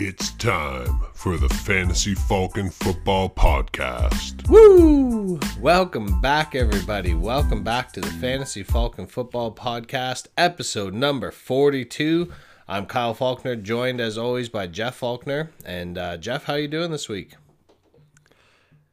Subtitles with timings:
[0.00, 4.48] It's time for the Fantasy Falcon Football Podcast.
[4.48, 5.40] Woo!
[5.58, 7.14] Welcome back, everybody.
[7.14, 12.30] Welcome back to the Fantasy Falcon Football Podcast, episode number 42.
[12.68, 15.50] I'm Kyle Faulkner, joined as always by Jeff Faulkner.
[15.64, 17.34] And uh, Jeff, how are you doing this week?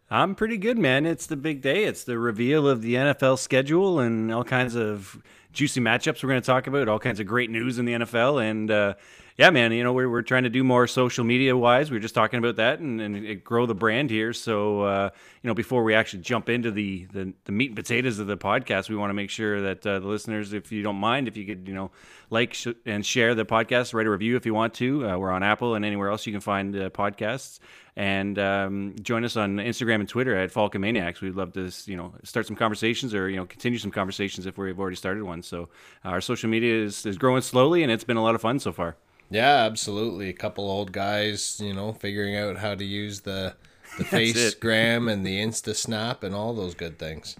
[0.09, 1.05] I'm pretty good, man.
[1.05, 1.83] It's the big day.
[1.83, 5.21] It's the reveal of the NFL schedule and all kinds of
[5.53, 8.43] juicy matchups we're going to talk about, all kinds of great news in the NFL.
[8.43, 8.95] And uh,
[9.37, 11.91] yeah, man, you know, we're, we're trying to do more social media wise.
[11.91, 14.31] We are just talking about that and, and grow the brand here.
[14.31, 15.09] So, uh,
[15.41, 18.37] you know, before we actually jump into the, the, the, meat and potatoes of the
[18.37, 21.35] podcast, we want to make sure that uh, the listeners, if you don't mind, if
[21.35, 21.91] you could, you know,
[22.29, 25.05] like sh- and share the podcast, write a review if you want to.
[25.05, 27.59] Uh, we're on Apple and anywhere else you can find uh, podcasts
[27.97, 31.19] and um, join us on Instagram and Twitter at Falcon Maniacs.
[31.19, 34.57] We'd love to, you know, start some conversations or you know continue some conversations if
[34.57, 35.41] we've already started one.
[35.41, 35.67] So
[36.05, 38.71] our social media is, is growing slowly, and it's been a lot of fun so
[38.71, 38.95] far.
[39.29, 40.29] Yeah, absolutely.
[40.29, 43.55] A couple old guys, you know, figuring out how to use the
[43.97, 47.35] the FaceGram and the Insta Snap and all those good things.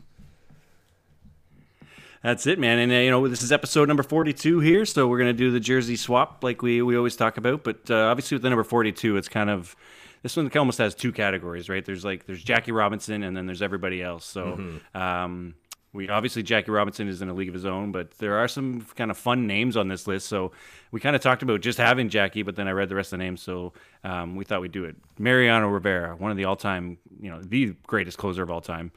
[2.24, 2.80] That's it, man.
[2.80, 5.60] And uh, you know, this is episode number forty-two here, so we're gonna do the
[5.60, 7.64] jersey swap like we we always talk about.
[7.64, 9.76] But uh, obviously, with the number forty-two, it's kind of
[10.24, 11.86] this one almost has two categories, right?
[11.86, 14.26] There's like there's Jackie Robinson, and then there's everybody else.
[14.26, 14.58] So.
[14.58, 14.98] Mm-hmm.
[14.98, 15.56] Um,
[15.96, 18.82] we obviously Jackie Robinson is in a league of his own, but there are some
[18.96, 20.28] kind of fun names on this list.
[20.28, 20.52] So
[20.92, 23.20] we kind of talked about just having Jackie, but then I read the rest of
[23.20, 23.72] the names, so
[24.04, 24.98] um, we thought we'd do it.
[25.18, 28.92] Mariano Rivera, one of the all-time, you know, the greatest closer of all time.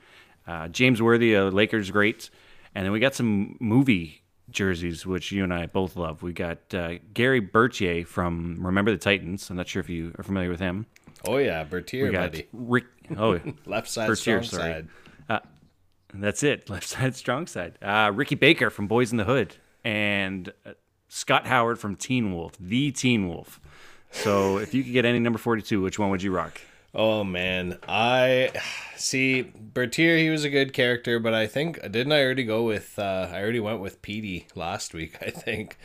[0.47, 2.31] Uh, James Worthy, a Lakers great,
[2.75, 6.23] and then we got some movie jerseys, which you and I both love.
[6.23, 9.49] We got uh, Gerry Bertier from Remember the Titans.
[9.51, 10.87] I'm not sure if you are familiar with him.
[11.27, 12.47] Oh yeah, Bertier, we got buddy.
[12.53, 12.87] Rick.
[13.17, 14.73] Oh, left side, Bertier, sorry.
[14.73, 14.89] side.
[16.13, 16.69] Uh, that's it.
[16.71, 17.79] Left side, strong side.
[17.83, 20.73] Uh, Ricky Baker from Boyz n the Hood, and uh,
[21.09, 23.61] Scott Howard from Teen Wolf, the Teen Wolf.
[24.11, 26.61] So if you could get any number forty-two, which one would you rock?
[26.95, 28.53] Oh man, I
[28.97, 30.17] see Bertier.
[30.17, 32.99] He was a good character, but I think didn't I already go with?
[32.99, 35.17] Uh, I already went with Petey last week.
[35.23, 35.79] I think.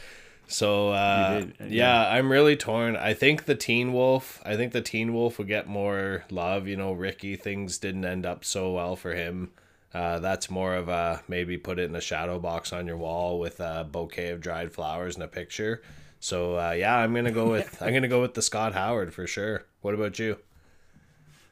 [0.48, 1.66] So uh, yeah.
[1.68, 2.10] yeah.
[2.10, 2.96] I'm really torn.
[2.96, 4.42] I think the Teen Wolf.
[4.46, 6.68] I think the Teen Wolf would get more love.
[6.68, 9.52] You know, Ricky things didn't end up so well for him.
[9.94, 13.40] Uh, that's more of a maybe put it in a shadow box on your wall
[13.40, 15.82] with a bouquet of dried flowers and a picture.
[16.20, 19.28] So uh, yeah, I'm gonna go with I'm gonna go with the Scott Howard for
[19.28, 19.66] sure.
[19.82, 20.38] What about you?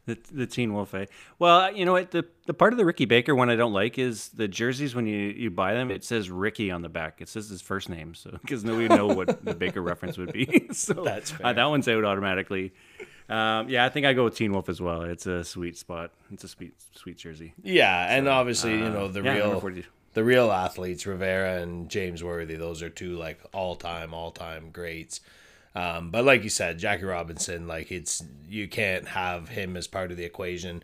[0.08, 1.06] The, the Teen Wolf, eh?
[1.38, 2.10] Well, you know what?
[2.10, 5.06] The, the part of the Ricky Baker one I don't like is the jerseys when
[5.06, 7.22] you, you buy them, it says Ricky on the back.
[7.22, 10.70] It says his first name, so because nobody know what the Baker reference would be.
[10.72, 12.74] so that's uh, that one's out automatically.
[13.32, 15.04] Um, yeah, I think I go with Teen Wolf as well.
[15.04, 16.12] It's a sweet spot.
[16.32, 17.54] It's a sweet, sweet jersey.
[17.64, 19.72] Yeah, and obviously, uh, you know the yeah, real,
[20.14, 22.56] the real athletes, Rivera and James Worthy.
[22.56, 25.22] Those are two like all time, all time greats.
[25.74, 30.12] Um, but like you said, Jackie Robinson, like it's you can't have him as part
[30.12, 30.84] of the equation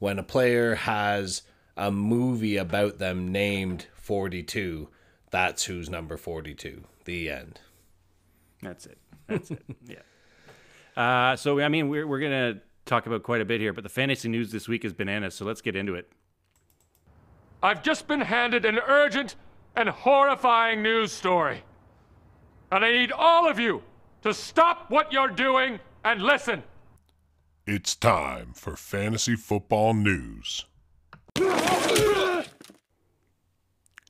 [0.00, 1.42] when a player has
[1.76, 4.88] a movie about them named 42
[5.30, 7.60] that's who's number 42 the end
[8.62, 9.96] that's it that's it yeah
[10.96, 13.82] uh, so, I mean, we're, we're going to talk about quite a bit here, but
[13.82, 16.10] the fantasy news this week is bananas, so let's get into it.
[17.62, 19.36] I've just been handed an urgent
[19.74, 21.62] and horrifying news story.
[22.70, 23.82] And I need all of you
[24.22, 26.62] to stop what you're doing and listen.
[27.66, 30.66] It's time for fantasy football news.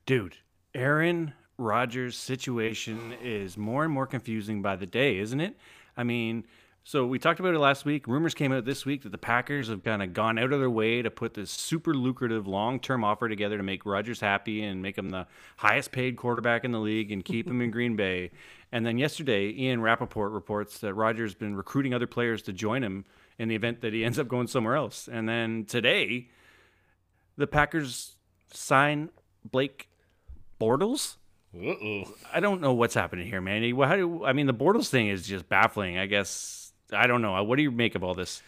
[0.06, 0.36] Dude,
[0.74, 5.56] Aaron Rodgers' situation is more and more confusing by the day, isn't it?
[5.96, 6.44] I mean,
[6.84, 8.06] so we talked about it last week.
[8.06, 10.70] Rumors came out this week that the Packers have kind of gone out of their
[10.70, 14.96] way to put this super lucrative long-term offer together to make Rodgers happy and make
[14.96, 18.30] him the highest paid quarterback in the league and keep him in Green Bay.
[18.70, 22.82] And then yesterday, Ian Rapoport reports that Rodgers has been recruiting other players to join
[22.82, 23.04] him
[23.38, 25.08] in the event that he ends up going somewhere else.
[25.10, 26.28] And then today,
[27.36, 28.16] the Packers
[28.52, 29.10] sign
[29.50, 29.88] Blake
[30.60, 31.16] Bortles.
[31.56, 32.04] Uh-oh.
[32.32, 33.62] I don't know what's happening here, man.
[33.76, 35.98] How do I mean the Bortles thing is just baffling.
[35.98, 36.63] I guess
[36.94, 37.42] I don't know.
[37.42, 38.42] What do you make of all this?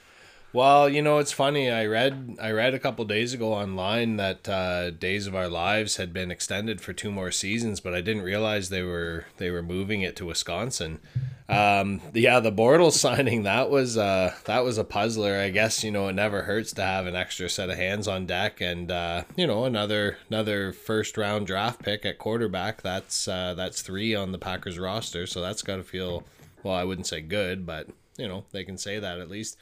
[0.52, 1.70] Well, you know, it's funny.
[1.70, 5.96] I read I read a couple days ago online that uh, Days of Our Lives
[5.96, 9.62] had been extended for two more seasons, but I didn't realize they were they were
[9.62, 11.00] moving it to Wisconsin.
[11.48, 15.38] Um, yeah, the Bortles signing that was uh, that was a puzzler.
[15.38, 18.24] I guess you know it never hurts to have an extra set of hands on
[18.24, 22.80] deck, and uh, you know another another first round draft pick at quarterback.
[22.80, 26.24] That's uh, that's three on the Packers roster, so that's got to feel
[26.62, 26.74] well.
[26.74, 29.56] I wouldn't say good, but you know they can say that at least.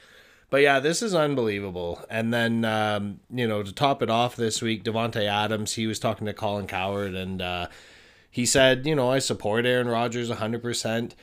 [0.49, 2.05] But yeah, this is unbelievable.
[2.09, 5.99] And then um, you know to top it off this week, Davante Adams he was
[5.99, 7.67] talking to Colin Cowherd and uh,
[8.29, 11.15] he said, you know, I support Aaron Rodgers hundred percent.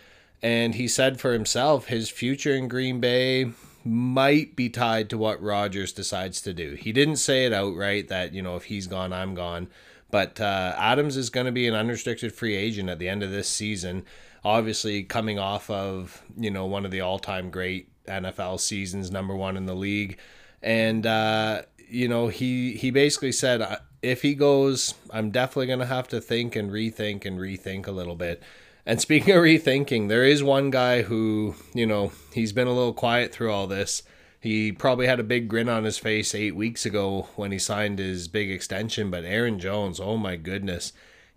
[0.43, 3.53] And he said for himself, his future in Green Bay
[3.85, 6.75] might be tied to what Rodgers decides to do.
[6.75, 9.69] He didn't say it outright that, you know, if he's gone, I'm gone.
[10.11, 13.31] But uh, Adams is going to be an unrestricted free agent at the end of
[13.31, 14.05] this season.
[14.45, 19.35] Obviously, coming off of, you know, one of the all time great NFL seasons, number
[19.35, 20.19] one in the league.
[20.63, 25.87] And, uh, you know, he, he basically said, uh, if he goes, I'm definitely to
[25.87, 28.43] have to think and rethink and rethink a little bit.
[28.85, 32.93] And speaking of rethinking, there is one guy who, you know, he's been a little
[32.93, 34.03] quiet through all this.
[34.41, 38.01] He probably had a big grin on his face eight weeks ago when he signed
[38.01, 40.93] his big extension, but Aaron Jones, oh my goodness.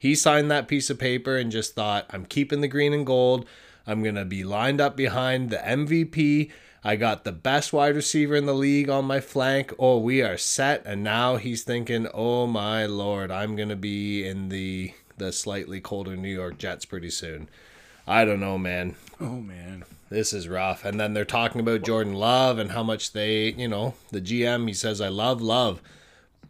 [0.05, 3.43] He signed that piece of paper and just thought, I'm keeping the green and gold.
[3.87, 6.51] I'm going to be lined up behind the MVP.
[6.83, 9.73] I got the best wide receiver in the league on my flank.
[9.79, 10.85] Oh, we are set.
[10.85, 15.81] And now he's thinking, oh my lord, I'm going to be in the the slightly
[15.81, 17.49] colder New York Jets pretty soon.
[18.05, 18.93] I don't know, man.
[19.19, 20.85] Oh man, this is rough.
[20.85, 24.67] And then they're talking about Jordan Love and how much they, you know, the GM
[24.67, 25.81] he says I love Love,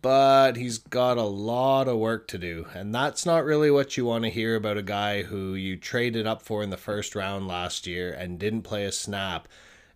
[0.05, 2.67] but he's got a lot of work to do.
[2.75, 6.27] And that's not really what you want to hear about a guy who you traded
[6.27, 9.47] up for in the first round last year and didn't play a snap.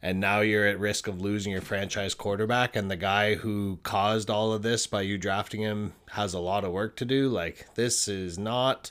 [0.02, 2.76] And now you're at risk of losing your franchise quarterback.
[2.76, 6.64] And the guy who caused all of this by you drafting him has a lot
[6.64, 7.30] of work to do.
[7.30, 8.90] Like this is not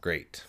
[0.00, 0.44] great.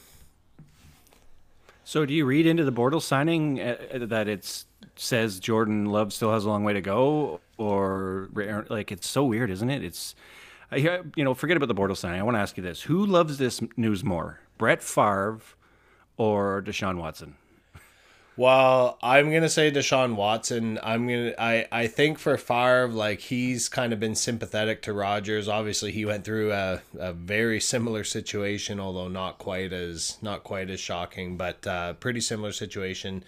[1.83, 4.63] So do you read into the Bortles signing uh, that it
[4.95, 8.29] says jordan love still has a long way to go or
[8.69, 10.15] like it's so weird isn't it it's
[10.75, 13.37] you know forget about the Bortles signing i want to ask you this who loves
[13.37, 15.39] this news more brett Favre
[16.17, 17.35] or deshaun watson
[18.35, 20.79] well, I'm gonna say Deshaun Watson.
[20.81, 25.47] I'm gonna I I think for Favre, like he's kind of been sympathetic to Rodgers.
[25.47, 30.71] Obviously, he went through a, a very similar situation, although not quite as not quite
[30.71, 33.23] as shocking, but uh, pretty similar situation.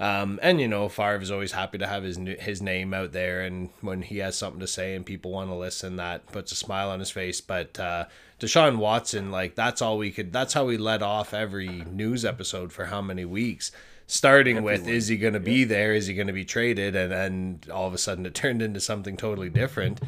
[0.00, 3.42] Um, and you know, Favre is always happy to have his his name out there,
[3.42, 6.56] and when he has something to say and people want to listen, that puts a
[6.56, 7.40] smile on his face.
[7.40, 8.06] But uh,
[8.40, 10.32] Deshaun Watson, like that's all we could.
[10.32, 13.70] That's how we let off every news episode for how many weeks
[14.08, 14.80] starting Everyone.
[14.80, 17.60] with is he going to be there is he going to be traded and then
[17.72, 20.00] all of a sudden it turned into something totally different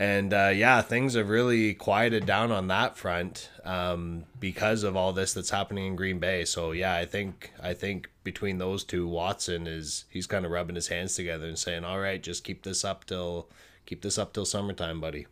[0.00, 5.12] and uh, yeah things have really quieted down on that front um, because of all
[5.12, 6.44] this that's happening in green bay.
[6.46, 10.74] So yeah i think i think between those two watson is he's kind of rubbing
[10.74, 13.48] his hands together and saying all right just keep this up till
[13.84, 15.26] keep this up till summertime buddy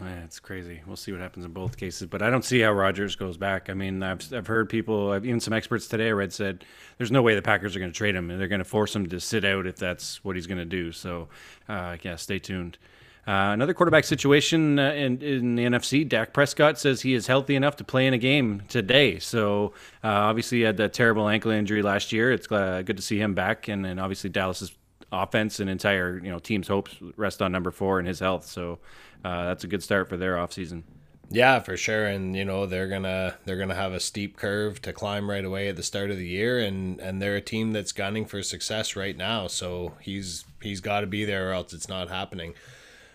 [0.00, 0.80] yeah, it's crazy.
[0.86, 3.70] We'll see what happens in both cases, but I don't see how Rodgers goes back.
[3.70, 6.64] I mean, I've I've heard people, I've, even some experts today I read said
[6.98, 8.94] there's no way the Packers are going to trade him, and they're going to force
[8.94, 10.90] him to sit out if that's what he's going to do.
[10.90, 11.28] So,
[11.68, 12.78] uh, yeah, stay tuned.
[13.26, 16.06] Uh, another quarterback situation uh, in, in the NFC.
[16.06, 19.18] Dak Prescott says he is healthy enough to play in a game today.
[19.18, 22.32] So uh, obviously, he had that terrible ankle injury last year.
[22.32, 24.72] It's uh, good to see him back, and then obviously Dallas's
[25.10, 28.44] offense and entire you know team's hopes rest on number four and his health.
[28.44, 28.78] So
[29.24, 30.82] uh, that's a good start for their offseason.
[31.30, 34.92] Yeah, for sure, and you know they're gonna they're gonna have a steep curve to
[34.92, 37.92] climb right away at the start of the year, and and they're a team that's
[37.92, 39.46] gunning for success right now.
[39.46, 42.54] So he's he's got to be there, or else it's not happening.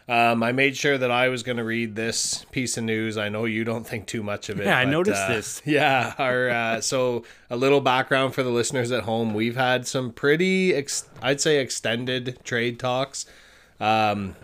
[0.09, 3.15] Um, I made sure that I was going to read this piece of news.
[3.15, 4.65] I know you don't think too much of it.
[4.65, 5.61] Yeah, but, I noticed uh, this.
[5.65, 9.35] Yeah, our uh, so a little background for the listeners at home.
[9.35, 13.27] We've had some pretty, ex- I'd say, extended trade talks
[13.79, 14.35] um,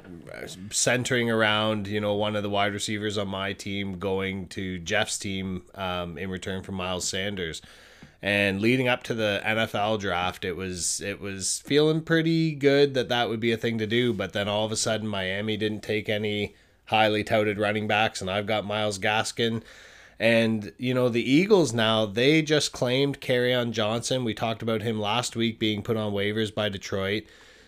[0.71, 5.17] centering around you know one of the wide receivers on my team going to Jeff's
[5.17, 7.61] team um, in return for Miles Sanders.
[8.21, 13.09] And leading up to the NFL draft, it was it was feeling pretty good that
[13.09, 14.13] that would be a thing to do.
[14.13, 18.29] But then all of a sudden, Miami didn't take any highly touted running backs, and
[18.31, 19.61] I've got Myles Gaskin.
[20.17, 24.23] And you know the Eagles now they just claimed Kerryon Johnson.
[24.23, 27.25] We talked about him last week being put on waivers by Detroit.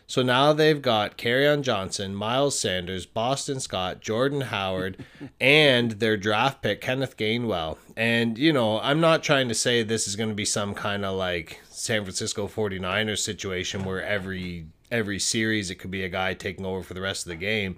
[0.07, 5.03] So now they've got Kerryon Johnson, Miles Sanders, Boston Scott, Jordan Howard,
[5.41, 7.77] and their draft pick, Kenneth Gainwell.
[7.97, 11.03] And, you know, I'm not trying to say this is going to be some kind
[11.03, 16.33] of like San Francisco 49ers situation where every every series it could be a guy
[16.33, 17.75] taking over for the rest of the game.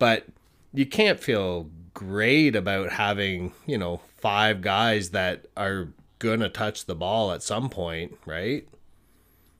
[0.00, 0.26] But
[0.74, 6.86] you can't feel great about having, you know, five guys that are going to touch
[6.86, 8.66] the ball at some point, right?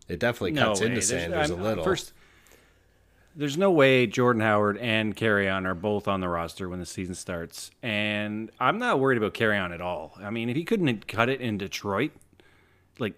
[0.09, 1.85] It definitely cuts no into Sanders I'm, a little.
[1.85, 2.13] First,
[3.37, 7.15] there's no way Jordan Howard and Kerryon are both on the roster when the season
[7.15, 10.13] starts, and I'm not worried about Kerryon at all.
[10.21, 12.13] I mean, if he couldn't cut it in Detroit,
[12.99, 13.15] like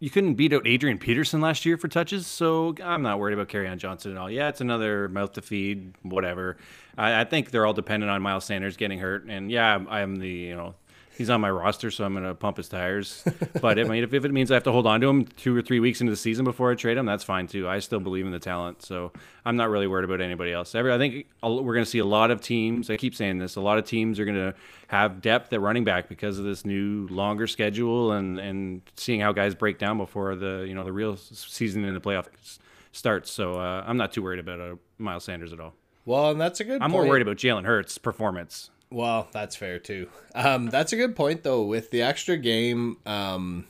[0.00, 3.48] you couldn't beat out Adrian Peterson last year for touches, so I'm not worried about
[3.48, 4.28] Kerryon Johnson at all.
[4.28, 6.56] Yeah, it's another mouth to feed, whatever.
[6.98, 10.16] I, I think they're all dependent on Miles Sanders getting hurt, and yeah, I'm, I'm
[10.16, 10.74] the you know
[11.16, 13.24] he's on my roster, so I'm going to pump his tires.
[13.60, 15.56] but I mean, if, if it means I have to hold on to him two
[15.56, 17.68] or three weeks into the season before I trade him, that's fine too.
[17.68, 19.12] I still believe in the talent, so
[19.44, 20.74] I'm not really worried about anybody else.
[20.74, 22.90] Every, I think we're going to see a lot of teams.
[22.90, 23.56] I keep saying this.
[23.56, 24.54] A lot of teams are going to
[24.88, 29.32] have depth at running back because of this new longer schedule and and seeing how
[29.32, 32.58] guys break down before the you know the real season in the playoffs
[32.92, 33.30] starts.
[33.30, 35.74] So uh, I'm not too worried about uh, Miles Sanders at all.
[36.04, 36.82] Well, and that's a good.
[36.82, 36.92] I'm point.
[36.92, 38.70] more worried about Jalen Hurts' performance.
[38.92, 40.08] Well, that's fair too.
[40.34, 41.62] Um, that's a good point though.
[41.64, 43.66] With the extra game, um,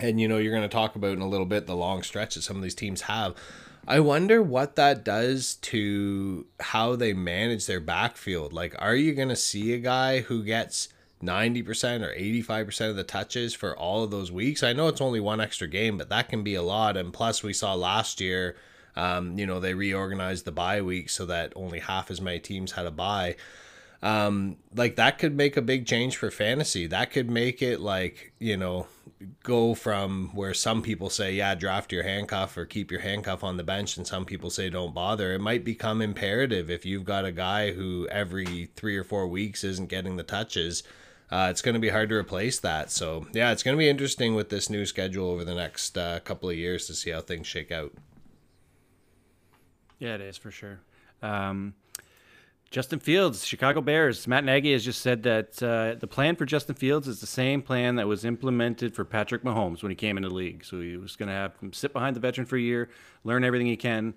[0.00, 2.34] and you know you're going to talk about in a little bit the long stretch
[2.34, 3.34] that some of these teams have.
[3.86, 8.54] I wonder what that does to how they manage their backfield.
[8.54, 10.88] Like, are you going to see a guy who gets
[11.22, 14.62] 90% or 85% of the touches for all of those weeks?
[14.62, 16.96] I know it's only one extra game, but that can be a lot.
[16.96, 18.56] And plus, we saw last year,
[18.96, 22.72] um, you know, they reorganized the bye week so that only half as many teams
[22.72, 23.36] had a bye
[24.04, 26.86] um, like that could make a big change for fantasy.
[26.86, 28.86] That could make it like, you know,
[29.42, 33.56] go from where some people say, yeah, draft your handcuff or keep your handcuff on
[33.56, 35.32] the bench, and some people say don't bother.
[35.32, 39.64] It might become imperative if you've got a guy who every three or four weeks
[39.64, 40.82] isn't getting the touches.
[41.30, 42.90] Uh, it's going to be hard to replace that.
[42.90, 46.20] So, yeah, it's going to be interesting with this new schedule over the next uh,
[46.20, 47.92] couple of years to see how things shake out.
[49.98, 50.80] Yeah, it is for sure.
[51.22, 51.72] Um,
[52.74, 54.26] Justin Fields, Chicago Bears.
[54.26, 57.62] Matt Nagy has just said that uh, the plan for Justin Fields is the same
[57.62, 60.64] plan that was implemented for Patrick Mahomes when he came into the league.
[60.64, 62.90] So he was going to have him sit behind the veteran for a year,
[63.22, 64.12] learn everything he can.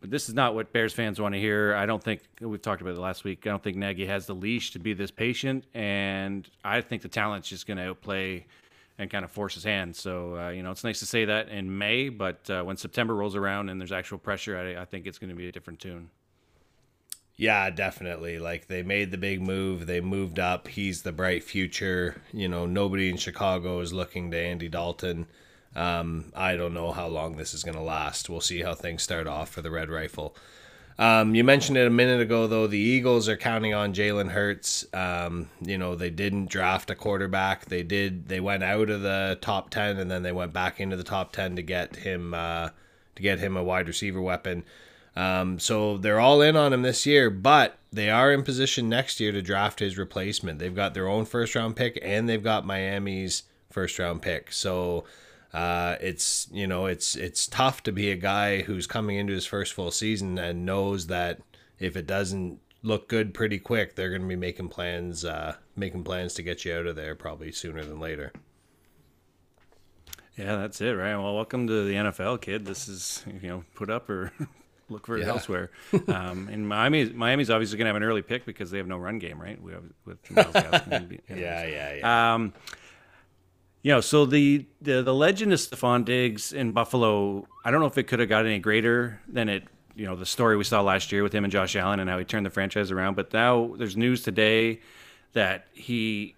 [0.00, 1.74] But this is not what Bears fans want to hear.
[1.74, 3.44] I don't think we've talked about it last week.
[3.44, 7.08] I don't think Nagy has the leash to be this patient, and I think the
[7.08, 8.46] talent's just going to outplay
[8.98, 9.96] and kind of force his hand.
[9.96, 13.16] So uh, you know, it's nice to say that in May, but uh, when September
[13.16, 15.80] rolls around and there's actual pressure, I, I think it's going to be a different
[15.80, 16.08] tune.
[17.40, 18.38] Yeah, definitely.
[18.38, 19.86] Like they made the big move.
[19.86, 20.68] They moved up.
[20.68, 22.20] He's the bright future.
[22.34, 25.26] You know, nobody in Chicago is looking to Andy Dalton.
[25.74, 28.28] Um, I don't know how long this is going to last.
[28.28, 30.36] We'll see how things start off for the Red Rifle.
[30.98, 32.66] Um, you mentioned it a minute ago, though.
[32.66, 34.84] The Eagles are counting on Jalen Hurts.
[34.92, 37.64] Um, you know, they didn't draft a quarterback.
[37.64, 38.28] They did.
[38.28, 41.32] They went out of the top ten, and then they went back into the top
[41.32, 42.68] ten to get him uh,
[43.16, 44.62] to get him a wide receiver weapon.
[45.16, 49.20] Um, so they're all in on him this year, but they are in position next
[49.20, 50.58] year to draft his replacement.
[50.58, 54.52] They've got their own first round pick and they've got Miami's first round pick.
[54.52, 55.04] So
[55.52, 59.46] uh, it's you know it's it's tough to be a guy who's coming into his
[59.46, 61.40] first full season and knows that
[61.78, 66.04] if it doesn't look good pretty quick, they're going to be making plans uh, making
[66.04, 68.32] plans to get you out of there probably sooner than later.
[70.36, 71.16] Yeah, that's it, right?
[71.16, 72.64] Well, welcome to the NFL, kid.
[72.64, 74.32] This is you know put up or
[74.90, 75.28] look for it yeah.
[75.28, 75.70] elsewhere.
[76.08, 78.98] Um, and Miami, Miami's obviously going to have an early pick because they have no
[78.98, 79.60] run game, right?
[79.60, 81.20] We have with Gaskin.
[81.28, 82.34] yeah, yeah, yeah.
[82.34, 82.52] Um,
[83.82, 87.86] you know, so the, the the legend of Stefon Diggs in Buffalo, I don't know
[87.86, 89.64] if it could have got any greater than it.
[89.94, 92.18] You know, the story we saw last year with him and Josh Allen and how
[92.18, 93.16] he turned the franchise around.
[93.16, 94.80] But now there's news today
[95.32, 96.36] that he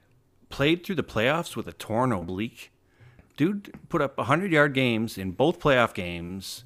[0.48, 2.70] played through the playoffs with a torn oblique.
[3.36, 6.64] Dude put up 100 yard games in both playoff games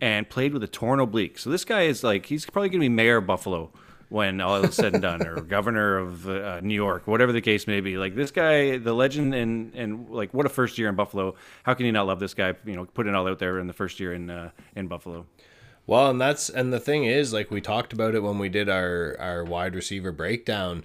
[0.00, 1.38] and played with a torn oblique.
[1.38, 3.70] So this guy is like he's probably going to be mayor of Buffalo
[4.08, 7.66] when all is said and done, or governor of uh, New York, whatever the case
[7.66, 7.96] may be.
[7.96, 11.34] Like this guy, the legend, and and like what a first year in Buffalo.
[11.62, 12.54] How can you not love this guy?
[12.64, 15.26] You know, putting it all out there in the first year in uh, in Buffalo.
[15.86, 18.68] Well, and that's and the thing is, like we talked about it when we did
[18.68, 20.84] our our wide receiver breakdown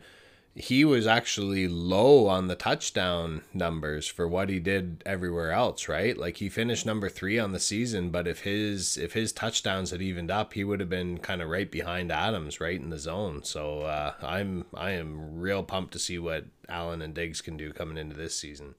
[0.57, 6.17] he was actually low on the touchdown numbers for what he did everywhere else, right?
[6.17, 10.01] Like he finished number 3 on the season, but if his if his touchdowns had
[10.01, 13.43] evened up, he would have been kind of right behind Adams, right in the zone.
[13.43, 17.71] So uh, I'm I am real pumped to see what Allen and Diggs can do
[17.71, 18.73] coming into this season.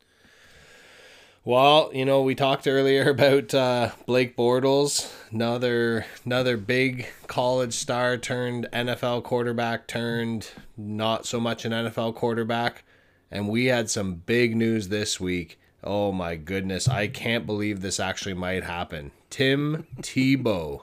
[1.49, 8.19] Well, you know, we talked earlier about uh, Blake Bortles, another another big college star
[8.19, 12.85] turned NFL quarterback turned not so much an NFL quarterback,
[13.31, 15.59] and we had some big news this week.
[15.83, 19.11] Oh my goodness, I can't believe this actually might happen.
[19.31, 20.83] Tim Tebow,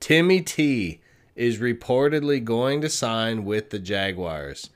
[0.00, 1.00] Timmy T,
[1.36, 4.70] is reportedly going to sign with the Jaguars.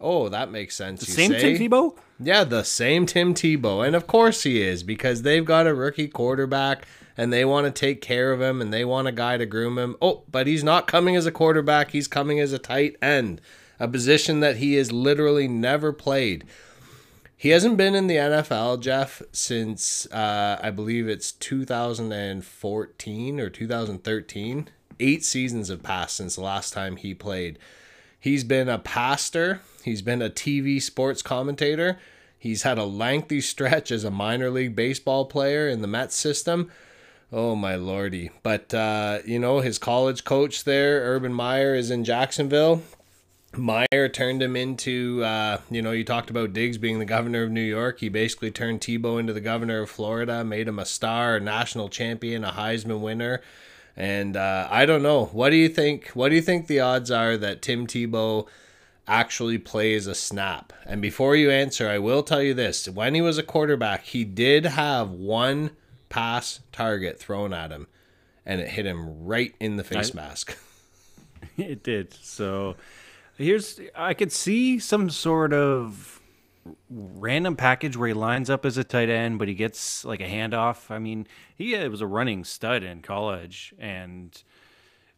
[0.00, 1.00] Oh, that makes sense.
[1.00, 1.58] The same say?
[1.58, 1.96] Tim Tebow.
[2.22, 3.86] Yeah, the same Tim Tebow.
[3.86, 6.86] And of course he is because they've got a rookie quarterback
[7.16, 9.78] and they want to take care of him and they want a guy to groom
[9.78, 9.96] him.
[10.02, 13.40] Oh, but he's not coming as a quarterback, he's coming as a tight end,
[13.78, 16.44] a position that he has literally never played.
[17.36, 24.68] He hasn't been in the NFL, Jeff, since uh, I believe it's 2014 or 2013.
[25.02, 27.58] Eight seasons have passed since the last time he played.
[28.18, 31.98] He's been a pastor He's been a TV sports commentator.
[32.38, 36.70] He's had a lengthy stretch as a minor league baseball player in the Mets system.
[37.32, 38.30] Oh my lordy!
[38.42, 42.82] But uh, you know his college coach there, Urban Meyer, is in Jacksonville.
[43.56, 47.50] Meyer turned him into, uh, you know, you talked about Diggs being the governor of
[47.50, 47.98] New York.
[47.98, 51.88] He basically turned Tebow into the governor of Florida, made him a star, a national
[51.88, 53.40] champion, a Heisman winner.
[53.96, 55.26] And uh, I don't know.
[55.26, 56.08] What do you think?
[56.10, 58.46] What do you think the odds are that Tim Tebow
[59.10, 60.72] actually plays a snap?
[60.86, 64.24] And before you answer, I will tell you this: when he was a quarterback, he
[64.24, 65.70] did have one
[66.08, 67.86] pass target thrown at him,
[68.46, 70.56] and it hit him right in the face I, mask.
[71.58, 72.14] it did.
[72.14, 72.76] So
[73.36, 76.20] here's I could see some sort of
[76.90, 80.28] random package where he lines up as a tight end, but he gets like a
[80.28, 80.90] handoff.
[80.90, 81.26] I mean,
[81.56, 84.40] he uh, was a running stud in college, and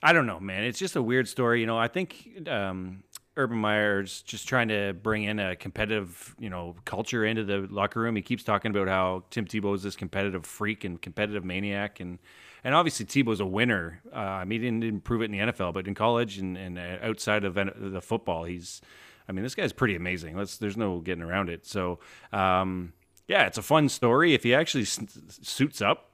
[0.03, 0.65] I don't know, man.
[0.65, 1.61] It's just a weird story.
[1.61, 3.03] You know, I think um,
[3.37, 8.01] Urban Meyer's just trying to bring in a competitive, you know, culture into the locker
[8.01, 8.15] room.
[8.17, 12.19] He keeps talking about how Tim Tebow is this competitive freak and competitive maniac, and
[12.62, 14.03] and obviously Tebow's a winner.
[14.15, 16.57] Uh, I mean, he didn't, didn't prove it in the NFL, but in college and,
[16.59, 18.81] and uh, outside of the football, he's.
[19.29, 20.37] I mean, this guy's pretty amazing.
[20.37, 21.65] Let's, there's no getting around it.
[21.65, 22.01] So,
[22.33, 22.93] um,
[23.29, 24.35] yeah, it's a fun story.
[24.35, 26.12] If he actually suits up,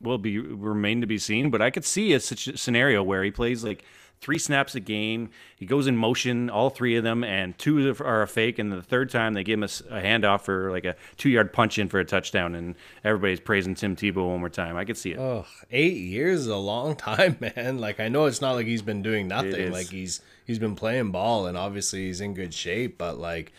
[0.00, 1.50] will be remain to be seen.
[1.50, 3.84] But I could see a scenario where he plays like
[4.20, 5.30] three snaps a game.
[5.56, 8.58] He goes in motion, all three of them, and two are a fake.
[8.58, 11.52] And the third time, they give him a, a handoff for like a two yard
[11.52, 12.54] punch in for a touchdown.
[12.54, 14.76] And everybody's praising Tim Tebow one more time.
[14.76, 15.18] I could see it.
[15.18, 17.78] Oh, eight years is a long time, man.
[17.78, 19.72] Like, I know it's not like he's been doing nothing.
[19.72, 22.98] Like, he's he's been playing ball, and obviously he's in good shape.
[22.98, 23.52] But, like,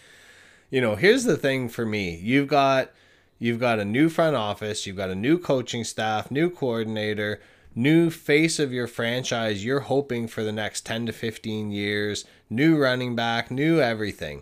[0.69, 2.91] you know, here's the thing for me you've got.
[3.39, 7.39] You've got a new front office, you've got a new coaching staff, new coordinator,
[7.77, 12.75] new face of your franchise you're hoping for the next 10 to 15 years, new
[12.75, 14.41] running back, new everything.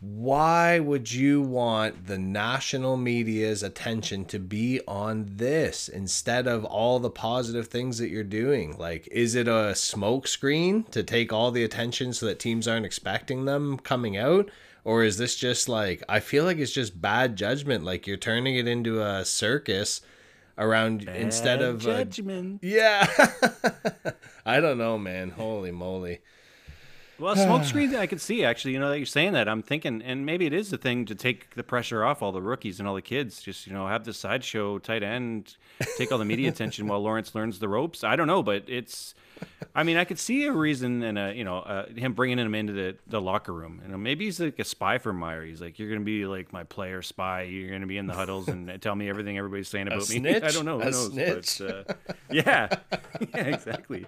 [0.00, 6.98] Why would you want the national media's attention to be on this instead of all
[6.98, 8.76] the positive things that you're doing?
[8.76, 13.44] Like, is it a smokescreen to take all the attention so that teams aren't expecting
[13.44, 14.50] them coming out?
[14.82, 17.84] Or is this just like, I feel like it's just bad judgment?
[17.84, 20.02] Like, you're turning it into a circus
[20.58, 22.56] around Bad instead of judgment.
[22.62, 23.06] Uh, yeah,
[24.46, 25.30] I don't know, man.
[25.30, 26.20] Holy moly.
[27.18, 28.72] Well, smoke screen, I could see actually.
[28.72, 29.48] You know that you're saying that.
[29.48, 32.42] I'm thinking, and maybe it is the thing to take the pressure off all the
[32.42, 33.42] rookies and all the kids.
[33.42, 35.56] Just you know, have the sideshow tight end
[35.96, 38.04] take all the media attention while Lawrence learns the ropes.
[38.04, 39.14] I don't know, but it's.
[39.74, 42.54] I mean, I could see a reason and a you know uh, him bringing him
[42.54, 43.80] into the, the locker room.
[43.84, 45.44] You know, maybe he's like a spy for Meyer.
[45.44, 47.42] He's like, you're gonna be like my player spy.
[47.42, 50.34] You're gonna be in the huddles and tell me everything everybody's saying about me.
[50.36, 50.80] I don't know.
[50.80, 51.58] Who a knows?
[51.58, 51.94] But, uh,
[52.30, 52.68] yeah,
[53.34, 54.06] yeah, exactly.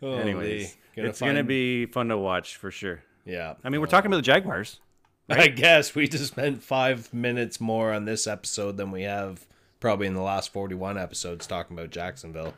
[0.00, 1.30] Holy, Anyways, gonna it's find...
[1.30, 3.02] gonna be fun to watch for sure.
[3.24, 3.54] Yeah.
[3.62, 4.80] I mean, we're talking about the Jaguars.
[5.28, 5.40] Right?
[5.40, 9.46] I guess we just spent five minutes more on this episode than we have
[9.78, 12.54] probably in the last 41 episodes talking about Jacksonville.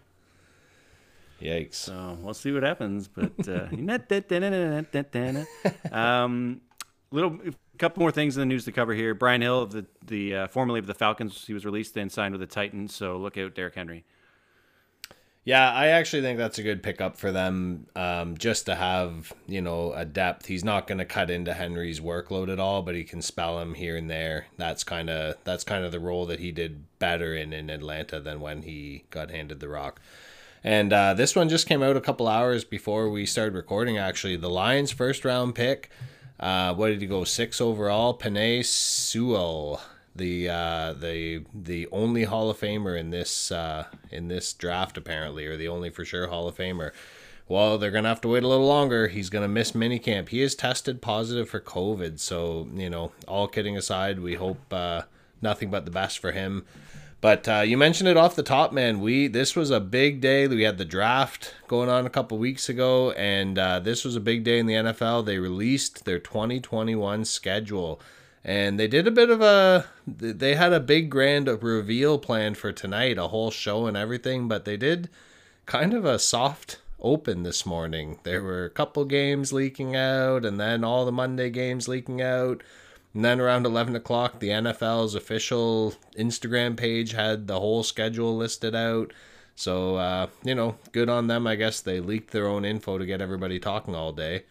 [1.40, 1.74] Yikes.
[1.74, 3.08] So we'll see what happens.
[3.08, 3.66] But uh,
[5.92, 6.60] um,
[7.10, 7.38] little
[7.78, 9.14] couple more things in the news to cover here.
[9.14, 12.32] Brian Hill, of the the uh, formerly of the Falcons, he was released and signed
[12.32, 12.94] with the Titans.
[12.94, 14.04] So look out, Derrick Henry.
[15.44, 17.88] Yeah, I actually think that's a good pickup for them.
[17.96, 20.46] Um, just to have you know a depth.
[20.46, 23.74] He's not going to cut into Henry's workload at all, but he can spell him
[23.74, 24.46] here and there.
[24.56, 28.20] That's kind of that's kind of the role that he did better in in Atlanta
[28.20, 30.00] than when he got handed the rock.
[30.62, 33.98] And uh, this one just came out a couple hours before we started recording.
[33.98, 35.90] Actually, the Lions' first round pick.
[36.38, 38.16] Uh, what did he go six overall?
[38.16, 39.80] Penei Sewell
[40.14, 45.46] the uh, the the only Hall of Famer in this uh, in this draft apparently,
[45.46, 46.92] or the only for sure Hall of Famer.
[47.48, 49.08] Well, they're gonna have to wait a little longer.
[49.08, 50.28] He's gonna miss minicamp.
[50.28, 55.02] He is tested positive for COVID, so you know, all kidding aside, we hope uh,
[55.40, 56.64] nothing but the best for him.
[57.22, 59.00] But uh, you mentioned it off the top, man.
[59.00, 60.46] We this was a big day.
[60.46, 64.20] We had the draft going on a couple weeks ago, and uh, this was a
[64.20, 65.24] big day in the NFL.
[65.24, 68.00] They released their 2021 schedule
[68.44, 72.72] and they did a bit of a they had a big grand reveal planned for
[72.72, 75.08] tonight a whole show and everything but they did
[75.66, 78.18] kind of a soft open this morning.
[78.22, 82.62] There were a couple games leaking out and then all the monday games leaking out.
[83.14, 88.74] And then around 11 o'clock the nfl's official instagram page had the whole schedule listed
[88.74, 89.12] out.
[89.54, 91.46] So uh, you know good on them.
[91.46, 94.44] I guess they leaked their own info to get everybody talking all day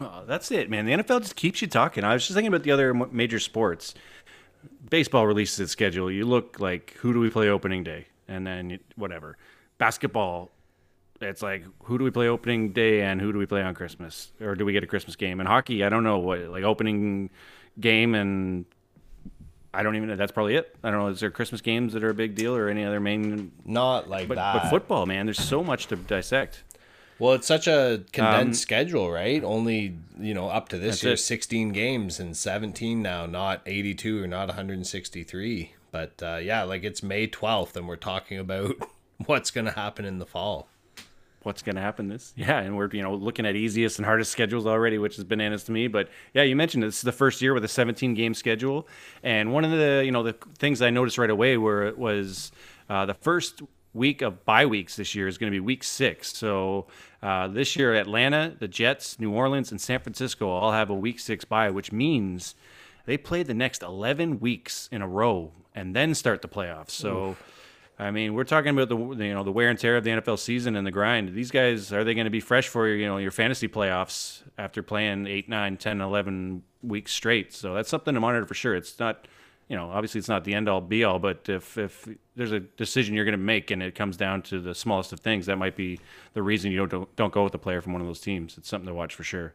[0.00, 0.86] Oh, that's it, man.
[0.86, 2.04] The NFL just keeps you talking.
[2.04, 3.94] I was just thinking about the other major sports.
[4.90, 6.10] Baseball releases its schedule.
[6.10, 9.36] You look like who do we play opening day, and then whatever.
[9.78, 10.50] Basketball
[11.20, 14.32] it's like who do we play opening day and who do we play on Christmas,
[14.40, 15.38] or do we get a Christmas game?
[15.40, 17.30] And hockey, I don't know what like opening
[17.78, 18.64] game and
[19.74, 20.16] I don't even know.
[20.16, 20.74] That's probably it.
[20.82, 21.08] I don't know.
[21.08, 23.52] Is there Christmas games that are a big deal or any other main?
[23.64, 24.62] Not like But, that.
[24.64, 26.64] but football, man, there's so much to dissect.
[27.22, 29.44] Well, it's such a condensed Um, schedule, right?
[29.44, 31.18] Only you know up to this year, it.
[31.18, 35.72] sixteen games and seventeen now, not eighty-two or not one hundred and sixty-three.
[35.92, 38.74] But uh, yeah, like it's May twelfth, and we're talking about
[39.26, 40.66] what's going to happen in the fall.
[41.44, 44.30] what's going to happen this yeah and we're you know looking at easiest and hardest
[44.30, 47.42] schedules already which is bananas to me but yeah you mentioned this is the first
[47.42, 48.86] year with a 17 game schedule
[49.24, 52.52] and one of the you know the things i noticed right away were it was
[52.88, 53.60] uh, the first
[53.94, 56.86] week of bye weeks this year is going to be week six so
[57.22, 61.20] uh, this year atlanta the jets new orleans and san francisco all have a week
[61.20, 62.54] six bye which means
[63.04, 67.36] they play the next 11 weeks in a row and then start the playoffs so
[68.02, 70.38] I mean, we're talking about the you know the wear and tear of the NFL
[70.38, 71.34] season and the grind.
[71.34, 74.82] These guys are they going to be fresh for you know your fantasy playoffs after
[74.82, 77.52] playing 8, 9, 10, 11 weeks straight?
[77.52, 78.74] So that's something to monitor for sure.
[78.74, 79.28] It's not
[79.72, 82.06] you know obviously it's not the end all be all, but if if
[82.36, 85.20] there's a decision you're going to make and it comes down to the smallest of
[85.20, 85.98] things, that might be
[86.34, 88.58] the reason you don't don't go with a player from one of those teams.
[88.58, 89.54] It's something to watch for sure.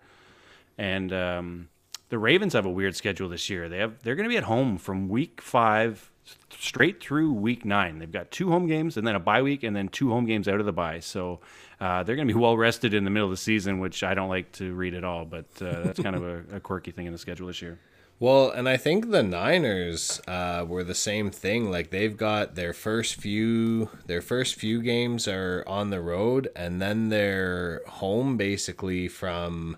[0.76, 1.70] And um,
[2.10, 3.70] the Ravens have a weird schedule this year.
[3.70, 6.10] They have they're going to be at home from week five
[6.50, 8.00] straight through week nine.
[8.00, 10.48] They've got two home games and then a bye week and then two home games
[10.48, 11.00] out of the bye.
[11.00, 11.42] So
[11.80, 14.16] uh, they're going to be well rested in the middle of the season, which I
[14.16, 15.26] don't like to read at all.
[15.26, 17.78] But uh, that's kind of a, a quirky thing in the schedule this year.
[18.20, 21.70] Well, and I think the Niners uh, were the same thing.
[21.70, 26.82] Like they've got their first few, their first few games are on the road, and
[26.82, 29.78] then they're home basically from.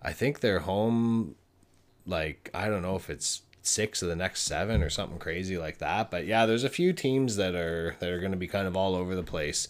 [0.00, 1.34] I think they're home,
[2.06, 5.76] like I don't know if it's six of the next seven or something crazy like
[5.78, 6.10] that.
[6.10, 8.78] But yeah, there's a few teams that are that are going to be kind of
[8.78, 9.68] all over the place.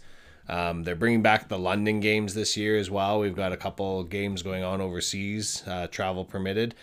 [0.48, 3.18] Um, they're bringing back the London games this year as well.
[3.18, 6.76] We've got a couple games going on overseas, uh, travel permitted.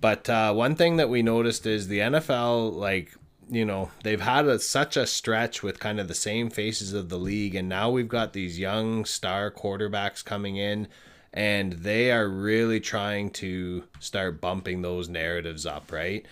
[0.00, 3.14] But uh, one thing that we noticed is the NFL, like,
[3.50, 7.08] you know, they've had a, such a stretch with kind of the same faces of
[7.08, 7.54] the league.
[7.54, 10.88] And now we've got these young star quarterbacks coming in,
[11.32, 16.24] and they are really trying to start bumping those narratives up, right?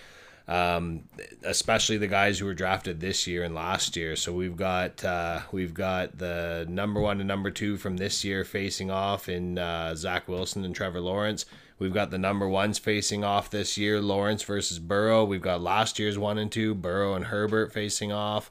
[0.49, 1.05] um,
[1.43, 4.15] especially the guys who were drafted this year and last year.
[4.15, 8.45] So we've got uh, we've got the number one and number two from this year
[8.45, 11.47] facing off in uh, Zach Wilson and Trevor Lawrence.
[11.79, 15.25] We've got the number ones facing off this year, Lawrence versus Burrow.
[15.25, 18.51] We've got last year's one and two, Burrow and Herbert facing off.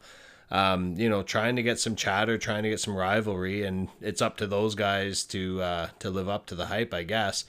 [0.52, 4.22] Um, you know, trying to get some chatter, trying to get some rivalry, and it's
[4.22, 7.46] up to those guys to uh, to live up to the hype, I guess.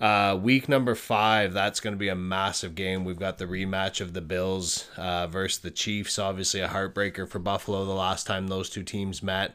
[0.00, 3.04] Uh, week number five, that's going to be a massive game.
[3.04, 6.18] We've got the rematch of the Bills uh, versus the Chiefs.
[6.18, 9.54] Obviously, a heartbreaker for Buffalo the last time those two teams met,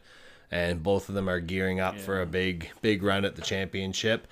[0.52, 4.28] and both of them are gearing up for a big, big run at the championship.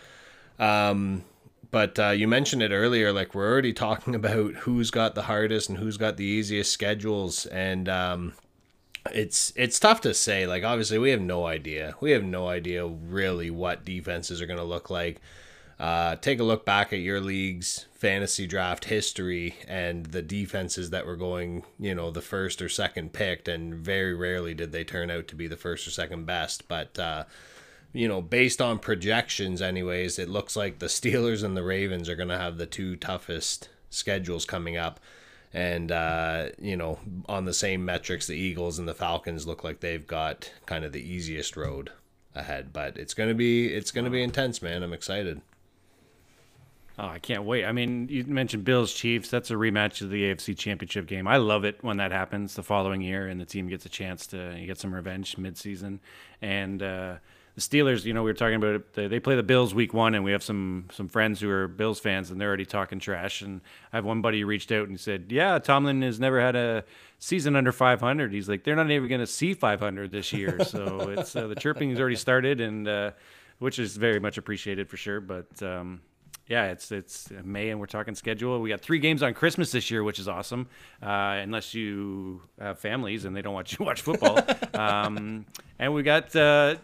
[0.60, 1.24] Um,
[1.72, 5.70] but uh, you mentioned it earlier, like we're already talking about who's got the hardest
[5.70, 8.34] and who's got the easiest schedules, and um,
[9.12, 10.48] it's it's tough to say.
[10.48, 11.96] Like obviously, we have no idea.
[12.00, 15.20] We have no idea really what defenses are going to look like.
[15.78, 21.06] Uh, take a look back at your league's fantasy draft history and the defenses that
[21.06, 25.12] were going, you know, the first or second picked, and very rarely did they turn
[25.12, 26.70] out to be the first or second best.
[26.70, 27.26] But uh,
[27.96, 32.16] you know, based on projections, anyways, it looks like the Steelers and the Ravens are
[32.16, 35.00] going to have the two toughest schedules coming up.
[35.54, 39.80] And, uh, you know, on the same metrics, the Eagles and the Falcons look like
[39.80, 41.92] they've got kind of the easiest road
[42.36, 42.74] ahead.
[42.74, 44.84] But it's going to be, it's going to be intense, man.
[44.84, 45.42] I'm excited.
[47.00, 47.66] Oh, I can't wait.
[47.66, 49.30] I mean, you mentioned Bills Chiefs.
[49.30, 51.28] That's a rematch of the AFC Championship game.
[51.28, 54.28] I love it when that happens the following year and the team gets a chance
[54.28, 56.00] to get some revenge midseason.
[56.42, 57.16] And uh,
[57.56, 58.94] the Steelers, you know, we were talking about it.
[58.94, 61.68] They, they play the Bills week one, and we have some some friends who are
[61.68, 63.42] Bills fans, and they're already talking trash.
[63.42, 63.62] And
[63.94, 66.56] I have one buddy who reached out and he said, "Yeah, Tomlin has never had
[66.56, 66.84] a
[67.20, 68.32] season under 500.
[68.32, 70.60] He's like, they're not even going to see 500 this year.
[70.66, 73.12] So it's uh, the chirping has already started, and uh,
[73.60, 75.22] which is very much appreciated for sure.
[75.22, 76.02] But um,
[76.48, 78.60] yeah, it's it's May and we're talking schedule.
[78.60, 80.68] We got three games on Christmas this year, which is awesome.
[81.02, 84.40] Uh, unless you have families and they don't want you to watch football.
[84.74, 85.46] um,
[85.80, 86.36] and we got.
[86.36, 86.76] Uh,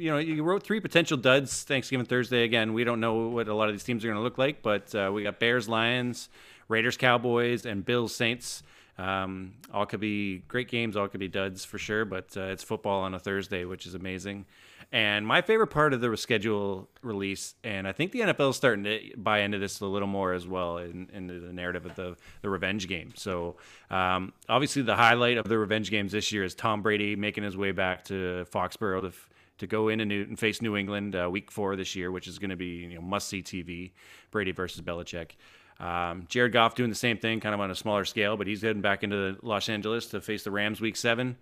[0.00, 2.44] you know, you wrote three potential duds Thanksgiving Thursday.
[2.44, 4.62] Again, we don't know what a lot of these teams are going to look like,
[4.62, 6.28] but uh, we got Bears, Lions,
[6.68, 8.62] Raiders, Cowboys, and Bills, Saints.
[8.98, 12.62] Um, all could be great games, all could be duds for sure, but uh, it's
[12.62, 14.46] football on a Thursday, which is amazing.
[14.92, 18.84] And my favorite part of the schedule release, and I think the NFL is starting
[18.84, 22.16] to buy into this a little more as well, in, into the narrative of the,
[22.42, 23.12] the revenge game.
[23.14, 23.56] So,
[23.88, 27.56] um, obviously, the highlight of the revenge games this year is Tom Brady making his
[27.56, 29.12] way back to Foxborough to,
[29.60, 32.38] to go in and, and face New England uh, week four this year, which is
[32.38, 33.92] going to be you know, must see TV.
[34.30, 35.32] Brady versus Belichick.
[35.78, 38.60] Um, Jared Goff doing the same thing, kind of on a smaller scale, but he's
[38.60, 41.36] heading back into Los Angeles to face the Rams week seven.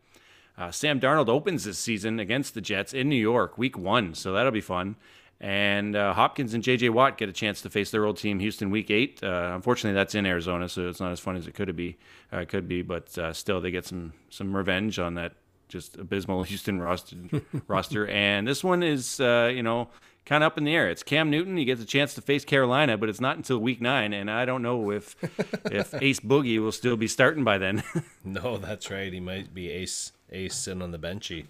[0.56, 4.32] Uh, Sam Darnold opens this season against the Jets in New York, week one, so
[4.32, 4.96] that'll be fun.
[5.40, 6.88] And uh, Hopkins and J.J.
[6.88, 9.22] Watt get a chance to face their old team, Houston, week eight.
[9.22, 11.96] Uh, unfortunately, that's in Arizona, so it's not as fun as it could be.
[12.32, 15.34] Uh, could be, but uh, still, they get some some revenge on that
[15.68, 17.16] just abysmal Houston roster.
[17.68, 18.06] roster.
[18.08, 19.88] And this one is, uh, you know,
[20.28, 20.90] kind of up in the air.
[20.90, 21.56] It's Cam Newton.
[21.56, 24.44] He gets a chance to face Carolina, but it's not until week nine, and I
[24.44, 25.16] don't know if
[25.72, 27.82] if Ace Boogie will still be starting by then.
[28.24, 29.12] no, that's right.
[29.12, 31.46] He might be Ace Ace sitting on the benchy.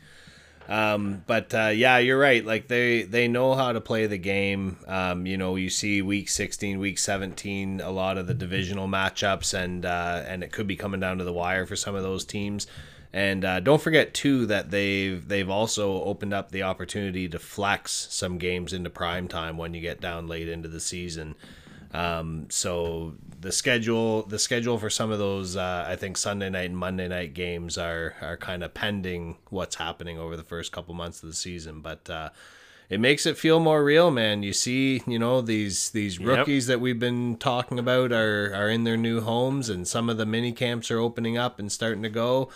[0.68, 2.44] Um, but uh, yeah, you're right.
[2.44, 4.76] Like they they know how to play the game.
[4.86, 9.54] Um, you know, you see week 16, week 17, a lot of the divisional matchups,
[9.54, 12.24] and uh, and it could be coming down to the wire for some of those
[12.24, 12.66] teams.
[13.12, 18.08] And uh, don't forget too that they've they've also opened up the opportunity to flex
[18.10, 21.34] some games into prime time when you get down late into the season.
[21.94, 26.68] Um, so the schedule the schedule for some of those uh, I think Sunday night
[26.68, 30.94] and Monday night games are are kind of pending what's happening over the first couple
[30.94, 32.08] months of the season, but.
[32.08, 32.30] Uh,
[32.90, 34.42] it makes it feel more real, man.
[34.42, 36.76] You see, you know these these rookies yep.
[36.76, 40.24] that we've been talking about are are in their new homes, and some of the
[40.24, 42.48] mini camps are opening up and starting to go.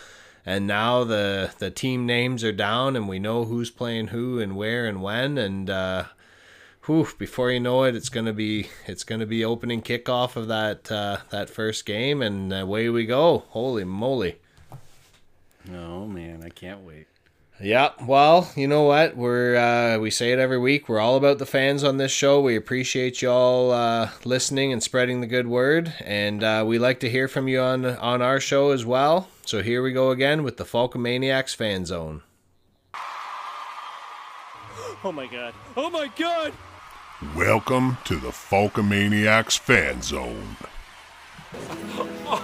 [0.45, 4.55] And now the the team names are down, and we know who's playing who and
[4.55, 5.37] where and when.
[5.37, 6.05] And uh,
[6.85, 10.91] whew, before you know it, it's gonna be it's gonna be opening kickoff of that
[10.91, 13.45] uh, that first game, and away we go.
[13.49, 14.39] Holy moly!
[15.71, 17.07] Oh man, I can't wait.
[17.61, 19.15] Yeah, well, you know what?
[19.15, 20.89] We're uh, we say it every week.
[20.89, 22.41] We're all about the fans on this show.
[22.41, 27.09] We appreciate y'all uh, listening and spreading the good word, and uh, we like to
[27.09, 29.29] hear from you on on our show as well.
[29.45, 32.23] So here we go again with the Falcomaniacs fan zone.
[35.03, 35.53] Oh my god!
[35.77, 36.53] Oh my god!
[37.35, 40.57] Welcome to the Falcomaniacs Fan Zone.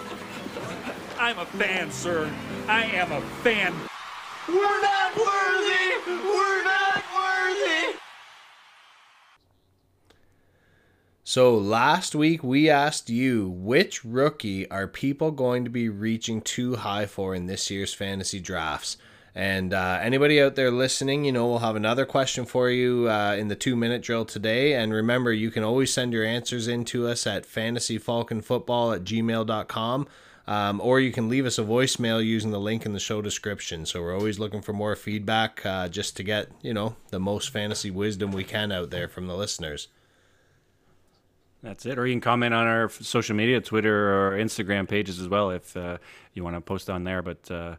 [1.20, 2.32] I'm a fan, sir.
[2.68, 3.74] I am a fan.
[4.50, 6.12] We're not worthy!
[6.26, 8.00] We're not worthy!
[11.24, 16.78] So last week we asked you which rookie are people going to be reaching too
[16.78, 18.98] high for in this year's fantasy drafts?
[19.36, 23.36] And uh, anybody out there listening, you know, we'll have another question for you uh,
[23.38, 24.74] in the two minute drill today.
[24.74, 30.08] And remember, you can always send your answers in to us at fantasyfalconfootball at gmail.com.
[30.50, 33.86] Um, or you can leave us a voicemail using the link in the show description.
[33.86, 37.52] So we're always looking for more feedback uh, just to get, you know, the most
[37.52, 39.90] fantasy wisdom we can out there from the listeners.
[41.62, 42.00] That's it.
[42.00, 45.78] Or you can comment on our social media, Twitter or Instagram pages as well if
[45.78, 46.00] uh,
[46.34, 47.22] you want to post on there.
[47.22, 47.76] But uh,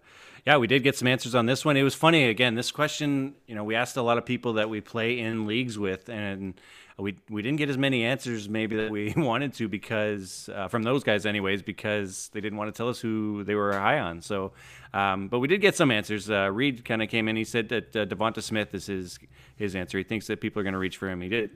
[0.46, 1.76] yeah, we did get some answers on this one.
[1.76, 2.28] It was funny.
[2.28, 5.44] Again, this question, you know, we asked a lot of people that we play in
[5.44, 6.54] leagues with, and
[7.00, 10.82] we we didn't get as many answers maybe that we wanted to because uh, from
[10.82, 14.20] those guys, anyways, because they didn't want to tell us who they were high on.
[14.22, 14.52] So,
[14.92, 16.30] um, but we did get some answers.
[16.30, 17.36] Uh, Reed kind of came in.
[17.36, 19.18] He said that uh, Devonta Smith is
[19.56, 19.98] his answer.
[19.98, 21.20] He thinks that people are going to reach for him.
[21.20, 21.50] He did.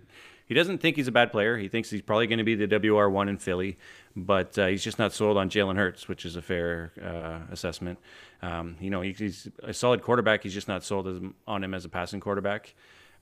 [0.46, 1.57] He doesn't think he's a bad player.
[1.57, 3.78] He thinks he's probably going to be the WR one in Philly,
[4.14, 7.98] but uh, he's just not sold on Jalen Hurts, which is a fair uh, assessment.
[8.42, 10.42] Um, you know, he's a solid quarterback.
[10.42, 12.74] He's just not sold as, on him as a passing quarterback.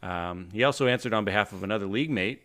[0.03, 2.43] Um, he also answered on behalf of another league mate.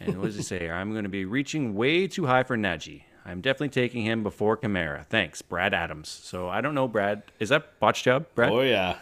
[0.00, 0.68] And what does he say?
[0.68, 3.02] I'm going to be reaching way too high for Najee.
[3.24, 5.06] I'm definitely taking him before Kamara.
[5.06, 6.08] Thanks, Brad Adams.
[6.08, 7.22] So I don't know, Brad.
[7.38, 8.50] Is that botch job, Brad?
[8.52, 8.96] Oh yeah,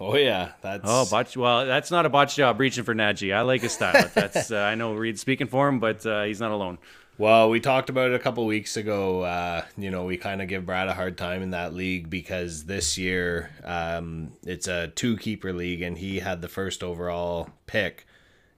[0.00, 0.52] oh yeah.
[0.60, 1.36] That's oh botch.
[1.36, 3.34] Well, that's not a botch job reaching for Najee.
[3.34, 4.10] I like his style.
[4.14, 6.78] That's uh, I know Reed's speaking for him, but uh, he's not alone.
[7.20, 9.20] Well, we talked about it a couple weeks ago.
[9.20, 12.64] Uh, you know, we kind of give Brad a hard time in that league because
[12.64, 18.06] this year um, it's a two keeper league and he had the first overall pick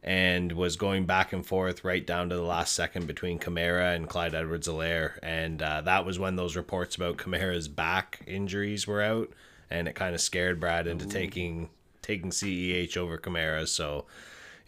[0.00, 4.08] and was going back and forth right down to the last second between Kamara and
[4.08, 5.18] Clyde Edwards Helaire.
[5.24, 9.32] And uh, that was when those reports about Kamara's back injuries were out.
[9.70, 11.10] And it kind of scared Brad into Ooh.
[11.10, 11.68] taking
[12.00, 13.66] taking CEH over Kamara.
[13.66, 14.06] So,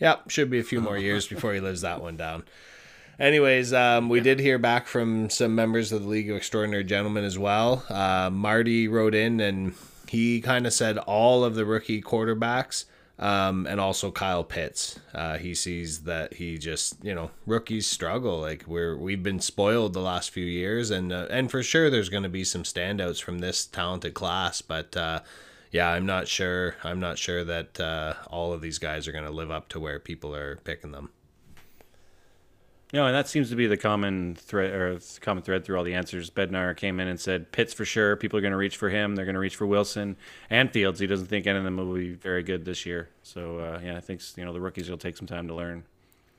[0.01, 2.43] yeah, should be a few more years before he lives that one down.
[3.19, 7.25] Anyways, um, we did hear back from some members of the League of Extraordinary Gentlemen
[7.25, 7.85] as well.
[7.89, 9.75] Uh, Marty wrote in and
[10.09, 12.87] he kind of said all of the rookie quarterbacks
[13.19, 14.99] um, and also Kyle Pitts.
[15.15, 18.41] Uh, he sees that he just you know rookies struggle.
[18.41, 22.09] Like we're we've been spoiled the last few years, and uh, and for sure there's
[22.09, 24.97] going to be some standouts from this talented class, but.
[24.97, 25.21] Uh,
[25.71, 26.77] yeah, I'm not sure.
[26.85, 29.81] I'm not sure that uh, all of these guys are going to live up to
[29.81, 31.11] where people are picking them.
[32.95, 35.95] No, and that seems to be the common thread or common thread through all the
[35.95, 36.31] answers.
[36.31, 38.15] Bednar came in and said Pitts for sure.
[38.15, 39.17] People are going to reach for him.
[39.17, 40.17] They're going to reach for Wilson
[40.49, 41.01] and Fields.
[41.01, 43.09] He doesn't think any of them will be very good this year.
[43.25, 45.83] So uh, yeah, I think you know the rookies will take some time to learn.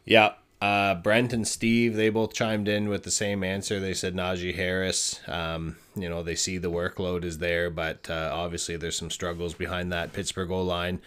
[0.06, 0.36] Yeah.
[0.62, 3.82] Uh, Brent and Steve, they both chimed in with the same answer.
[3.82, 5.20] They said Najee Harris.
[5.28, 9.54] Um, you know, they see the workload is there, but uh, obviously there's some struggles
[9.54, 11.02] behind that Pittsburgh O line.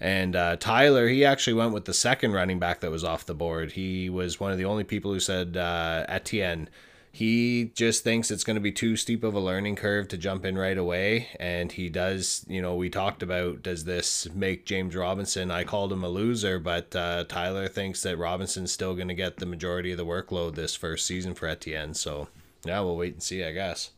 [0.00, 3.34] And uh, Tyler, he actually went with the second running back that was off the
[3.34, 3.72] board.
[3.72, 6.70] He was one of the only people who said uh, Etienne.
[7.12, 10.44] He just thinks it's going to be too steep of a learning curve to jump
[10.44, 11.28] in right away.
[11.38, 15.50] And he does, you know, we talked about does this make James Robinson?
[15.50, 19.36] I called him a loser, but uh, Tyler thinks that Robinson's still going to get
[19.36, 21.94] the majority of the workload this first season for Etienne.
[21.94, 22.28] So,
[22.64, 23.90] yeah, we'll wait and see, I guess.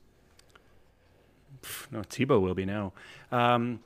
[1.90, 2.92] No, Tebow will be now.
[3.30, 3.80] Um,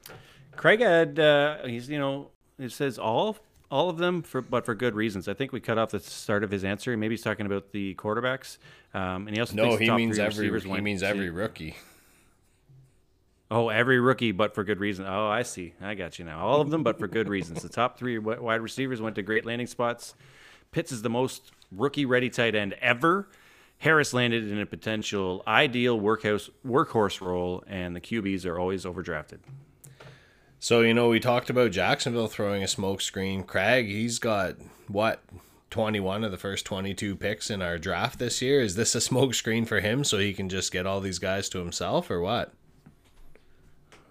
[0.56, 3.36] Craig had uh, he's you know it says all
[3.70, 5.28] all of them for but for good reasons.
[5.28, 6.96] I think we cut off the start of his answer.
[6.96, 8.58] Maybe he's talking about the quarterbacks.
[8.94, 11.76] Um, and he also no, he means every he means every rookie.
[13.48, 15.06] Oh, every rookie, but for good reason.
[15.06, 15.74] Oh, I see.
[15.80, 16.44] I got you now.
[16.44, 17.62] All of them, but for good reasons.
[17.62, 20.16] The top three wide receivers went to great landing spots.
[20.72, 23.28] Pitts is the most rookie-ready tight end ever.
[23.78, 29.38] Harris landed in a potential ideal workhouse workhorse role, and the QBs are always overdrafted.
[30.58, 33.46] So, you know, we talked about Jacksonville throwing a smokescreen.
[33.46, 34.56] Craig, he's got
[34.88, 35.22] what?
[35.70, 38.60] 21 of the first 22 picks in our draft this year.
[38.60, 41.58] Is this a smokescreen for him so he can just get all these guys to
[41.58, 42.52] himself or what?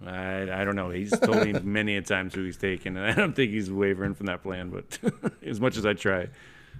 [0.04, 0.90] I, I don't know.
[0.90, 4.14] He's told me many a times who he's taken, and I don't think he's wavering
[4.14, 4.98] from that plan, but
[5.44, 6.28] as much as I try.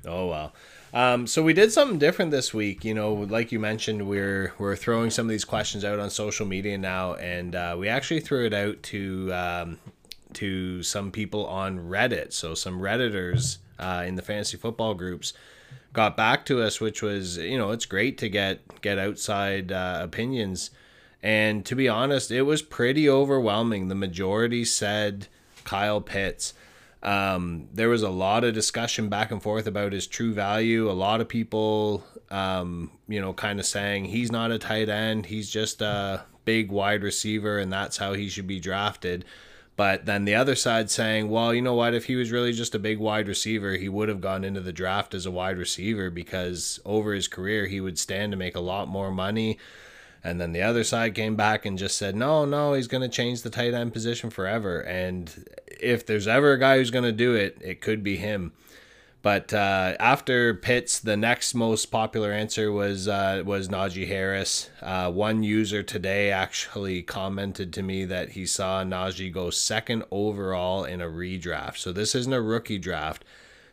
[0.05, 0.53] Oh, well.
[0.95, 2.85] Um, so we did something different this week.
[2.85, 6.47] You know, like you mentioned, we're we're throwing some of these questions out on social
[6.47, 9.79] media now, and uh, we actually threw it out to um,
[10.35, 12.33] to some people on Reddit.
[12.33, 15.33] So some redditors uh, in the fantasy football groups
[15.93, 19.99] got back to us, which was you know it's great to get get outside uh,
[20.03, 20.71] opinions.
[21.23, 23.89] And to be honest, it was pretty overwhelming.
[23.89, 25.27] The majority said
[25.65, 26.55] Kyle Pitts.
[27.07, 30.91] Um, there was a lot of discussion back and forth about his true value.
[30.91, 35.27] A lot of people, um, you know, kind of saying he's not a tight end,
[35.27, 39.25] he's just a big wide receiver, and that's how he should be drafted.
[39.77, 41.95] But then the other side saying, well, you know what?
[41.95, 44.73] If he was really just a big wide receiver, he would have gone into the
[44.73, 48.61] draft as a wide receiver because over his career, he would stand to make a
[48.61, 49.59] lot more money.
[50.27, 53.09] And then the other side came back and just said, no, no, he's going to
[53.09, 54.81] change the tight end position forever.
[54.81, 55.33] And
[55.69, 58.53] if there's ever a guy who's going to do it, it could be him.
[59.23, 64.69] But uh, after Pitts, the next most popular answer was uh, was Najee Harris.
[64.83, 70.85] Uh, one user today actually commented to me that he saw Najee go second overall
[70.85, 71.79] in a redraft.
[71.79, 73.25] So this isn't a rookie draft.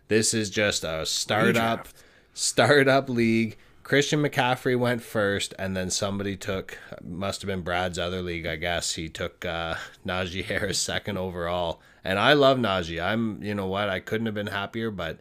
[0.08, 1.94] This is just a startup redraft.
[2.36, 8.22] startup league Christian McCaffrey went first, and then somebody took, must have been Brad's other
[8.22, 8.96] league, I guess.
[8.96, 11.82] He took uh, Najee Harris second overall.
[12.04, 13.04] And I love Najee.
[13.04, 15.20] I'm, you know what, I couldn't have been happier, but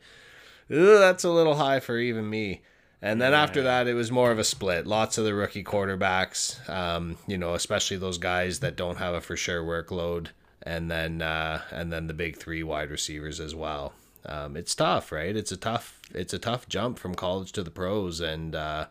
[0.70, 2.62] ugh, that's a little high for even me.
[3.00, 3.42] And then yeah.
[3.42, 4.86] after that, it was more of a split.
[4.86, 9.20] Lots of the rookie quarterbacks, um, you know, especially those guys that don't have a
[9.20, 10.28] for sure workload,
[10.62, 13.92] and then uh, and then the big three wide receivers as well
[14.26, 15.34] um, it's tough, right?
[15.34, 18.86] It's a tough it's a tough jump from college to the pros, and uh,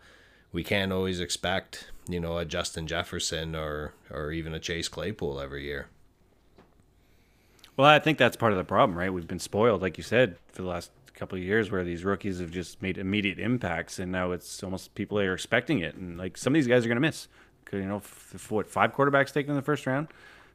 [0.52, 5.39] we can't always expect you know a Justin Jefferson or or even a Chase Claypool
[5.39, 5.88] every year.
[7.78, 9.12] Well, I think that's part of the problem, right?
[9.12, 12.39] We've been spoiled, like you said, for the last couple of years, where these rookies
[12.39, 16.38] have just made immediate impacts, and now it's almost people are expecting it, and like
[16.38, 17.28] some of these guys are going to miss.
[17.72, 20.10] You know, f- what five quarterbacks taken in the first round?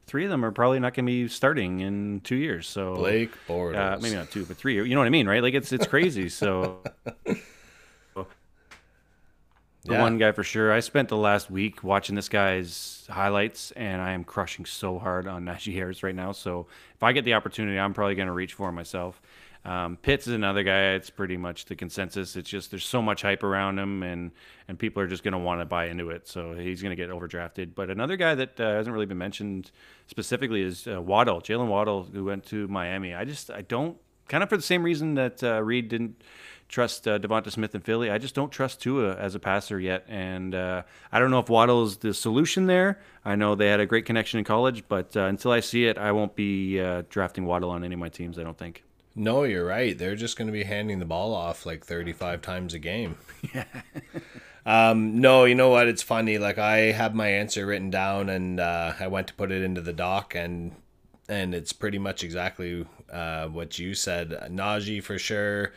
[0.07, 2.67] Three of them are probably not going to be starting in two years.
[2.67, 4.75] So Blake Bortles, uh, maybe not two, but three.
[4.75, 5.43] You know what I mean, right?
[5.43, 6.29] Like it's it's crazy.
[6.37, 6.79] so
[9.87, 10.01] the yeah.
[10.01, 10.73] one guy for sure.
[10.73, 15.27] I spent the last week watching this guy's highlights, and I am crushing so hard
[15.27, 16.33] on Najee Harris right now.
[16.33, 19.21] So if I get the opportunity, I'm probably going to reach for him myself.
[19.65, 20.93] Um, Pitts is another guy.
[20.93, 22.35] It's pretty much the consensus.
[22.35, 24.31] It's just there's so much hype around him, and
[24.67, 26.27] and people are just going to want to buy into it.
[26.27, 27.75] So he's going to get overdrafted.
[27.75, 29.71] But another guy that uh, hasn't really been mentioned
[30.07, 33.13] specifically is uh, Waddle, Jaylen Waddle, who went to Miami.
[33.13, 36.21] I just I don't kind of for the same reason that uh, Reed didn't
[36.67, 38.09] trust uh, Devonta Smith in Philly.
[38.09, 41.49] I just don't trust Tua as a passer yet, and uh, I don't know if
[41.49, 42.99] Waddle is the solution there.
[43.23, 45.97] I know they had a great connection in college, but uh, until I see it,
[45.97, 48.37] I won't be uh, drafting Waddle on any of my teams.
[48.37, 48.83] I don't think.
[49.19, 49.97] No, you're right.
[49.97, 53.17] They're just going to be handing the ball off like 35 times a game.
[53.51, 53.65] Yeah.
[54.65, 55.87] um, no, you know what?
[55.87, 56.37] It's funny.
[56.37, 59.81] Like I have my answer written down, and uh, I went to put it into
[59.81, 60.75] the doc, and
[61.27, 64.29] and it's pretty much exactly uh, what you said.
[64.51, 65.73] Najee for sure.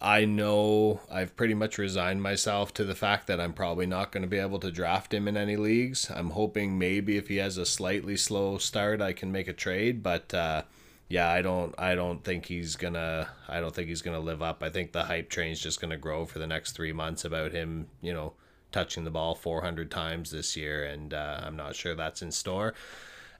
[0.00, 4.22] I know I've pretty much resigned myself to the fact that I'm probably not going
[4.22, 6.10] to be able to draft him in any leagues.
[6.14, 10.02] I'm hoping maybe if he has a slightly slow start, I can make a trade,
[10.02, 10.62] but uh,
[11.08, 14.62] yeah, I don't I don't think he's gonna I don't think he's gonna live up.
[14.62, 17.88] I think the hype train's just gonna grow for the next three months about him,
[18.00, 18.32] you know,
[18.72, 22.74] touching the ball 400 times this year, and uh, I'm not sure that's in store.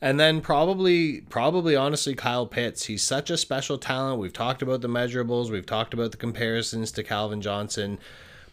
[0.01, 2.85] And then probably, probably honestly, Kyle Pitts.
[2.85, 4.21] He's such a special talent.
[4.21, 5.51] We've talked about the measurables.
[5.51, 7.99] We've talked about the comparisons to Calvin Johnson.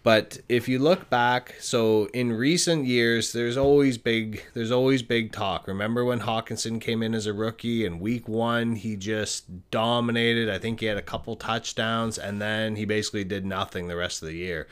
[0.03, 5.31] But if you look back, so in recent years, there's always big, there's always big
[5.31, 5.67] talk.
[5.67, 8.75] Remember when Hockenson came in as a rookie in Week One?
[8.75, 10.49] He just dominated.
[10.49, 14.21] I think he had a couple touchdowns, and then he basically did nothing the rest
[14.21, 14.67] of the year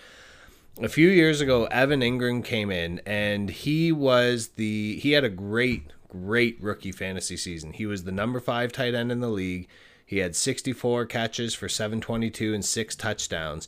[0.82, 5.30] a few years ago evan engram came in and he was the he had a
[5.30, 7.72] great great rookie fantasy season.
[7.72, 9.68] He was the number five tight end in the league.
[10.06, 13.68] He had 64 catches for 722 and six touchdowns.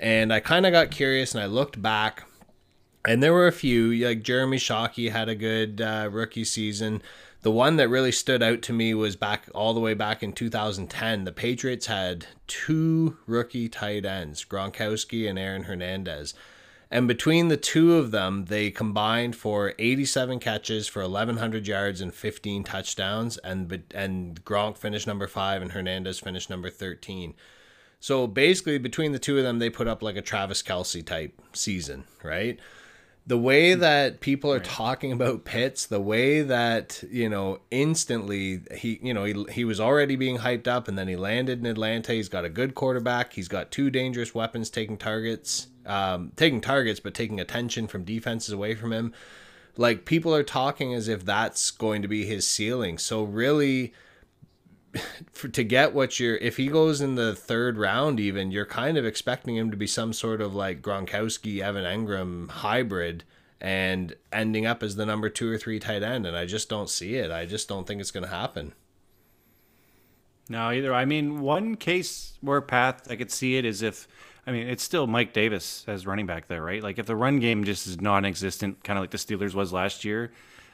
[0.00, 2.24] And I kind of got curious and I looked back,
[3.06, 3.92] and there were a few.
[3.92, 7.02] Like Jeremy Shockey had a good uh, rookie season.
[7.42, 10.32] The one that really stood out to me was back all the way back in
[10.32, 11.24] 2010.
[11.24, 16.34] The Patriots had two rookie tight ends, Gronkowski and Aaron Hernandez.
[16.90, 22.12] And between the two of them, they combined for 87 catches for 1,100 yards and
[22.12, 23.36] 15 touchdowns.
[23.38, 27.34] And and Gronk finished number five, and Hernandez finished number 13.
[28.00, 31.40] So basically, between the two of them, they put up like a Travis Kelce type
[31.52, 32.58] season, right?
[33.26, 34.64] The way that people are right.
[34.64, 39.78] talking about Pitts, the way that you know instantly he, you know, he he was
[39.78, 42.12] already being hyped up, and then he landed in Atlanta.
[42.12, 43.34] He's got a good quarterback.
[43.34, 48.52] He's got two dangerous weapons taking targets um, taking targets, but taking attention from defenses
[48.52, 49.12] away from him.
[49.76, 52.98] Like people are talking as if that's going to be his ceiling.
[52.98, 53.92] So really,
[55.32, 58.96] for, to get what you're, if he goes in the third round, even you're kind
[58.96, 63.24] of expecting him to be some sort of like Gronkowski, Evan Engram hybrid,
[63.60, 66.26] and ending up as the number two or three tight end.
[66.26, 67.30] And I just don't see it.
[67.30, 68.72] I just don't think it's going to happen.
[70.48, 70.92] No, either.
[70.92, 74.08] I mean, one case where path I could see it is if
[74.46, 76.82] I mean, it's still Mike Davis as running back there, right?
[76.82, 80.04] Like if the run game just is non-existent, kind of like the Steelers was last
[80.04, 80.32] year,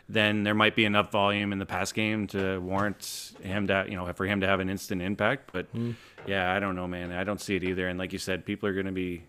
[0.09, 3.96] then there might be enough volume in the pass game to warrant him to, you
[3.96, 5.50] know, for him to have an instant impact.
[5.52, 5.94] But mm.
[6.26, 7.12] yeah, I don't know, man.
[7.12, 7.88] I don't see it either.
[7.88, 9.24] And like you said, people are going to be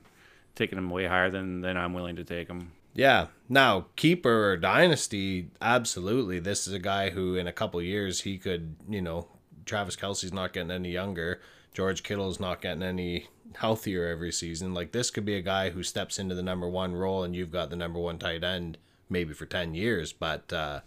[0.56, 2.72] taking him way higher than than I'm willing to take him.
[2.94, 3.28] Yeah.
[3.48, 6.40] Now, keeper or dynasty, absolutely.
[6.40, 9.28] This is a guy who, in a couple years, he could, you know,
[9.66, 11.40] Travis Kelce's not getting any younger.
[11.74, 14.74] George Kittle's not getting any healthier every season.
[14.74, 17.52] Like this could be a guy who steps into the number one role, and you've
[17.52, 18.78] got the number one tight end
[19.10, 20.82] maybe for ten years, but uh,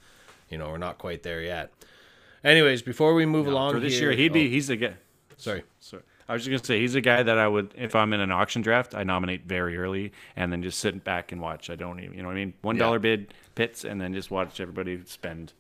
[0.48, 1.72] you know we're not quite there yet.
[2.42, 4.76] Anyways, before we move no, along for this here, year, he'd be oh, he's a
[4.76, 4.94] guy.
[5.36, 6.02] Sorry, sorry.
[6.28, 8.30] I was just gonna say he's a guy that I would, if I'm in an
[8.30, 11.70] auction draft, I nominate very early and then just sit back and watch.
[11.70, 12.54] I don't even, you know what I mean?
[12.62, 13.16] One dollar yeah.
[13.16, 15.52] bid Pitts and then just watch everybody spend.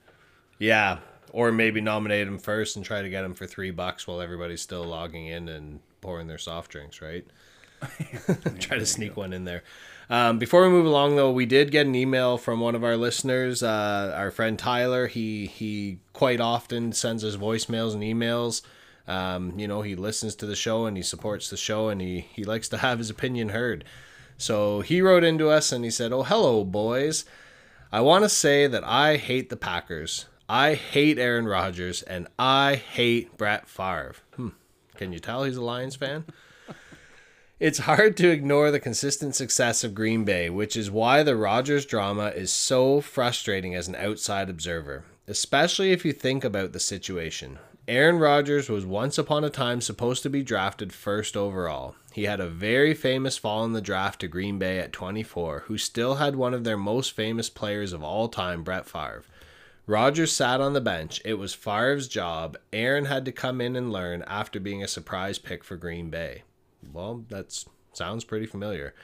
[0.58, 0.98] Yeah,
[1.32, 4.60] or maybe nominate him first and try to get him for three bucks while everybody's
[4.60, 7.26] still logging in and pouring their soft drinks, right?
[8.60, 9.64] Try to sneak one in there.
[10.10, 12.96] Um, before we move along, though, we did get an email from one of our
[12.96, 15.06] listeners, uh, our friend Tyler.
[15.06, 18.62] He he quite often sends us voicemails and emails.
[19.06, 22.26] Um, you know, he listens to the show and he supports the show and he
[22.32, 23.84] he likes to have his opinion heard.
[24.36, 27.24] So he wrote into us and he said, "Oh, hello, boys.
[27.92, 30.26] I want to say that I hate the Packers.
[30.48, 34.16] I hate Aaron Rodgers and I hate Brett Favre.
[34.34, 34.48] Hmm.
[34.96, 36.24] Can you tell he's a Lions fan?
[37.60, 41.84] It's hard to ignore the consistent success of Green Bay, which is why the Rodgers
[41.84, 47.58] drama is so frustrating as an outside observer, especially if you think about the situation.
[47.86, 51.96] Aaron Rodgers was once upon a time supposed to be drafted first overall.
[52.14, 55.76] He had a very famous fall in the draft to Green Bay at 24, who
[55.76, 59.24] still had one of their most famous players of all time, Brett Favre.
[59.86, 61.20] Rodgers sat on the bench.
[61.26, 62.56] It was Favre's job.
[62.72, 66.44] Aaron had to come in and learn after being a surprise pick for Green Bay.
[66.92, 68.94] Well, that sounds pretty familiar.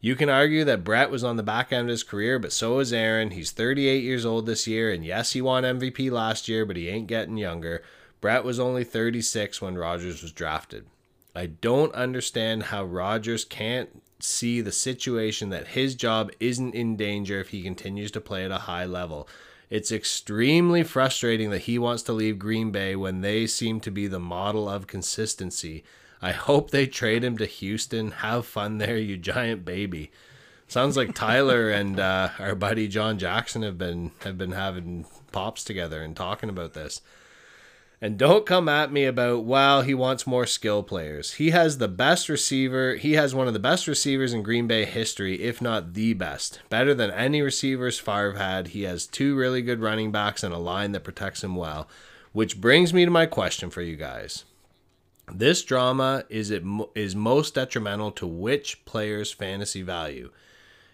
[0.00, 2.78] You can argue that Brett was on the back end of his career, but so
[2.78, 3.30] is Aaron.
[3.30, 6.88] He's 38 years old this year, and yes, he won MVP last year, but he
[6.88, 7.82] ain't getting younger.
[8.20, 10.86] Brett was only 36 when Rodgers was drafted.
[11.34, 17.40] I don't understand how Rodgers can't see the situation that his job isn't in danger
[17.40, 19.28] if he continues to play at a high level.
[19.68, 24.06] It's extremely frustrating that he wants to leave Green Bay when they seem to be
[24.06, 25.84] the model of consistency.
[26.22, 28.10] I hope they trade him to Houston.
[28.10, 30.10] Have fun there, you giant baby.
[30.68, 35.64] Sounds like Tyler and uh, our buddy John Jackson have been have been having pops
[35.64, 37.00] together and talking about this.
[38.00, 41.34] And don't come at me about, well, he wants more skill players.
[41.34, 42.96] He has the best receiver.
[42.96, 46.60] He has one of the best receivers in Green Bay history, if not the best.
[46.68, 48.68] Better than any receivers Favre had.
[48.68, 51.88] He has two really good running backs and a line that protects him well.
[52.32, 54.44] Which brings me to my question for you guys.
[55.32, 56.62] This drama is it
[56.94, 60.30] is most detrimental to which player's fantasy value?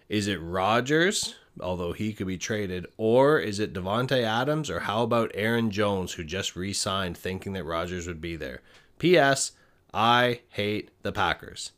[0.09, 5.03] Is it Rodgers, although he could be traded, or is it Davante Adams, or how
[5.03, 8.61] about Aaron Jones, who just re-signed, thinking that Rodgers would be there?
[8.99, 9.53] P.S.
[9.93, 11.73] I hate the Packers.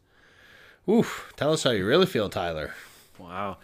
[0.89, 1.33] Oof!
[1.37, 2.75] Tell us how you really feel, Tyler.
[3.19, 3.59] Wow,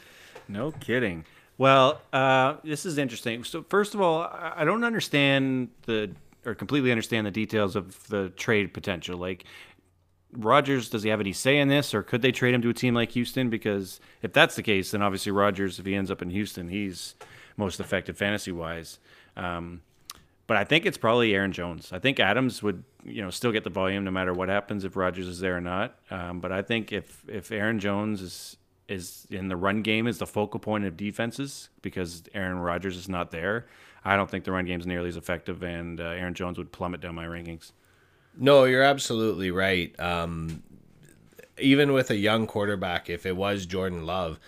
[0.49, 1.24] no kidding.
[1.59, 3.45] Well, uh, this is interesting.
[3.45, 6.11] So first of all, I don't understand the
[6.45, 9.18] or completely understand the details of the trade potential.
[9.18, 9.45] Like
[10.32, 12.74] Rodgers, does he have any say in this, or could they trade him to a
[12.74, 13.51] team like Houston?
[13.51, 17.14] Because if that's the case, then obviously Rodgers, if he ends up in Houston, he's
[17.57, 18.99] most effective fantasy wise.
[19.36, 19.82] Um,
[20.47, 21.93] but I think it's probably Aaron Jones.
[21.93, 24.97] I think Adams would, you know, still get the volume no matter what happens if
[24.97, 25.97] Rodgers is there or not.
[26.11, 28.57] Um, but I think if if Aaron Jones is
[28.88, 33.09] is in the run game is the focal point of defenses because Aaron Rodgers is
[33.09, 33.68] not there,
[34.05, 36.73] I don't think the run game is nearly as effective, and uh, Aaron Jones would
[36.73, 37.73] plummet down my rankings.
[38.37, 39.99] No, you're absolutely right.
[40.01, 40.63] Um,
[41.59, 44.39] even with a young quarterback, if it was Jordan Love,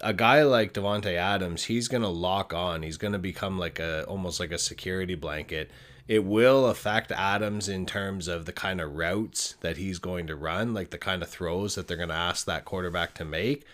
[0.00, 2.82] a guy like Davante Adams, he's gonna lock on.
[2.82, 5.70] He's gonna become like a almost like a security blanket.
[6.06, 10.36] It will affect Adams in terms of the kind of routes that he's going to
[10.36, 13.64] run, like the kind of throws that they're gonna ask that quarterback to make.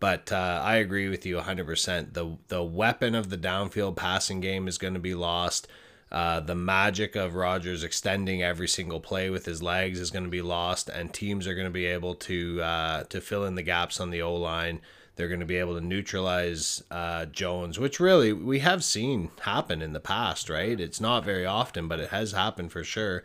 [0.00, 2.12] But uh, I agree with you 100%.
[2.12, 5.66] The the weapon of the downfield passing game is going to be lost.
[6.10, 10.30] Uh, the magic of Rodgers extending every single play with his legs is going to
[10.30, 13.62] be lost, and teams are going to be able to uh, to fill in the
[13.62, 14.80] gaps on the O line.
[15.16, 19.82] They're going to be able to neutralize uh, Jones, which really we have seen happen
[19.82, 20.78] in the past, right?
[20.78, 23.24] It's not very often, but it has happened for sure.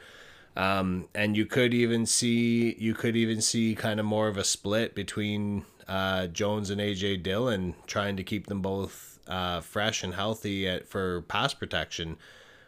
[0.55, 4.43] Um, and you could even see you could even see kind of more of a
[4.43, 10.13] split between uh, Jones and AJ Dillon, trying to keep them both uh, fresh and
[10.13, 12.17] healthy at, for pass protection,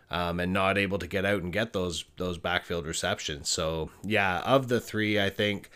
[0.09, 3.49] um, and not able to get out and get those those backfield receptions.
[3.49, 5.69] So yeah, of the three, I think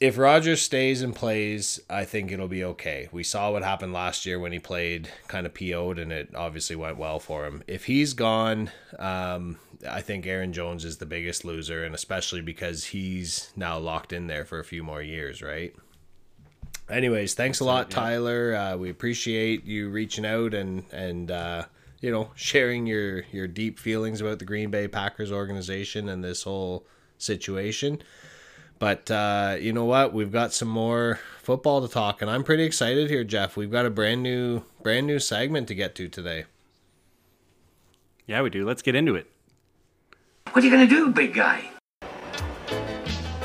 [0.00, 3.08] if Rodgers stays and plays, I think it'll be okay.
[3.12, 6.76] We saw what happened last year when he played kind of PO'd and it obviously
[6.76, 7.62] went well for him.
[7.66, 12.84] If he's gone, um, I think Aaron Jones is the biggest loser, and especially because
[12.84, 15.74] he's now locked in there for a few more years, right?
[16.88, 18.54] Anyways, thanks a lot, Tyler.
[18.54, 21.64] Uh, we appreciate you reaching out and and uh,
[22.00, 26.42] you know sharing your your deep feelings about the Green Bay Packers organization and this
[26.42, 28.02] whole situation.
[28.78, 30.12] But uh, you know what?
[30.12, 33.56] We've got some more football to talk, and I'm pretty excited here, Jeff.
[33.56, 36.44] We've got a brand new brand new segment to get to today.
[38.26, 38.66] Yeah, we do.
[38.66, 39.30] Let's get into it.
[40.52, 41.70] What are you gonna do, big guy?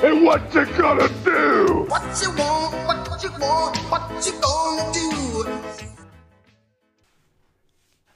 [0.03, 1.85] And what you gonna do?
[1.89, 2.88] What you want, what
[3.29, 5.09] you want, what you gonna do?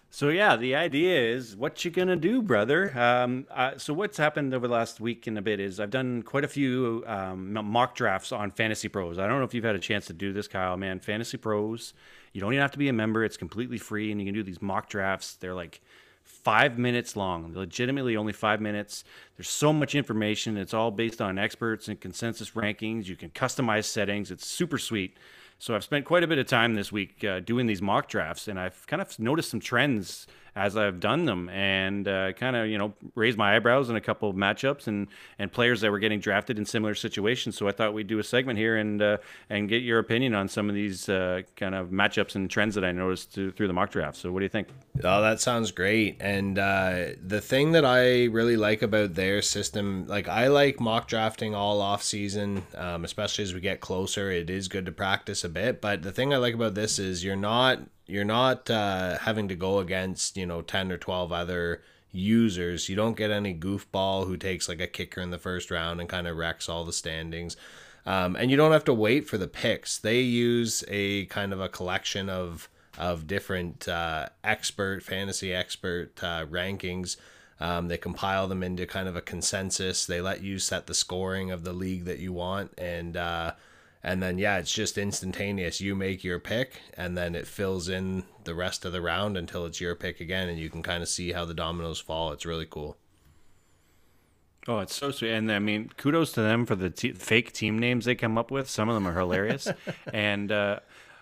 [0.10, 2.98] So yeah, the idea is what you gonna do, brother.
[2.98, 6.22] Um, uh, so what's happened over the last week and a bit is I've done
[6.22, 9.18] quite a few um, mock drafts on Fantasy Pros.
[9.18, 10.78] I don't know if you've had a chance to do this, Kyle.
[10.78, 11.94] Man, Fantasy Pros.
[12.32, 13.24] You don't even have to be a member.
[13.24, 15.36] It's completely free, and you can do these mock drafts.
[15.36, 15.82] They're like
[16.24, 19.04] five minutes long, legitimately only five minutes.
[19.38, 20.58] There's so much information.
[20.58, 23.06] It's all based on experts and consensus rankings.
[23.06, 24.32] You can customize settings.
[24.32, 25.18] It's super sweet.
[25.60, 28.48] So I've spent quite a bit of time this week uh, doing these mock drafts,
[28.48, 32.68] and I've kind of noticed some trends as I've done them, and uh, kind of
[32.68, 35.08] you know raised my eyebrows in a couple of matchups and
[35.40, 37.58] and players that were getting drafted in similar situations.
[37.58, 39.18] So I thought we'd do a segment here and uh,
[39.50, 42.86] and get your opinion on some of these uh, kind of matchups and trends that
[42.86, 44.18] I noticed to, through the mock draft.
[44.18, 44.68] So what do you think?
[45.04, 46.18] Oh, that sounds great.
[46.20, 51.08] And uh, the thing that I really like about their system, like I like mock
[51.08, 54.32] drafting all off season, um, especially as we get closer.
[54.32, 57.24] It is good to practice a bit, but the thing I like about this is
[57.24, 61.82] you're not you're not uh, having to go against you know 10 or 12 other
[62.12, 62.88] users.
[62.90, 66.08] You don't get any goofball who takes like a kicker in the first round and
[66.08, 67.58] kind of wrecks all the standings.
[68.06, 69.98] Um, and you don't have to wait for the picks.
[69.98, 76.46] They use a kind of a collection of of different uh, expert fantasy expert uh,
[76.46, 77.18] rankings.
[77.60, 80.06] Um, they compile them into kind of a consensus.
[80.06, 82.74] They let you set the scoring of the league that you want.
[82.78, 83.54] And uh,
[84.04, 85.82] and then yeah it's just instantaneous.
[85.82, 89.66] You make your pick and then it fills in the rest of the round until
[89.66, 92.32] it's your pick again and you can kind of see how the dominoes fall.
[92.32, 92.98] It's really cool.
[94.66, 98.06] Oh, it's so sweet, and I mean, kudos to them for the fake team names
[98.06, 98.70] they come up with.
[98.70, 99.68] Some of them are hilarious,
[100.14, 100.80] and uh,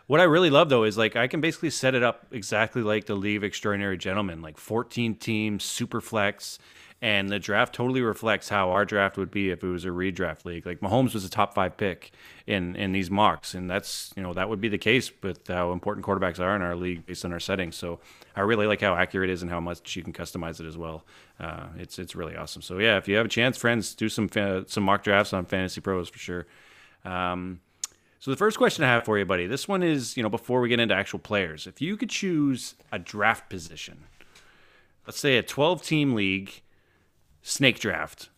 [0.07, 3.05] What I really love though is like I can basically set it up exactly like
[3.05, 6.59] the League of Extraordinary Gentlemen, like 14 teams, super flex,
[7.01, 10.45] and the draft totally reflects how our draft would be if it was a redraft
[10.45, 10.67] league.
[10.67, 12.11] Like Mahomes was a top five pick
[12.45, 15.71] in in these mocks, and that's you know that would be the case with how
[15.71, 17.75] important quarterbacks are in our league based on our settings.
[17.75, 17.99] So
[18.35, 20.77] I really like how accurate it is and how much you can customize it as
[20.77, 21.03] well.
[21.39, 22.61] Uh, it's it's really awesome.
[22.61, 25.45] So yeah, if you have a chance, friends, do some fa- some mock drafts on
[25.45, 26.45] Fantasy Pros for sure.
[27.03, 27.61] Um,
[28.19, 30.61] so the first question I have for you, buddy, this one is, you know, before
[30.61, 34.03] we get into actual players, if you could choose a draft position,
[35.07, 36.61] let's say a 12 team league
[37.41, 38.29] snake draft,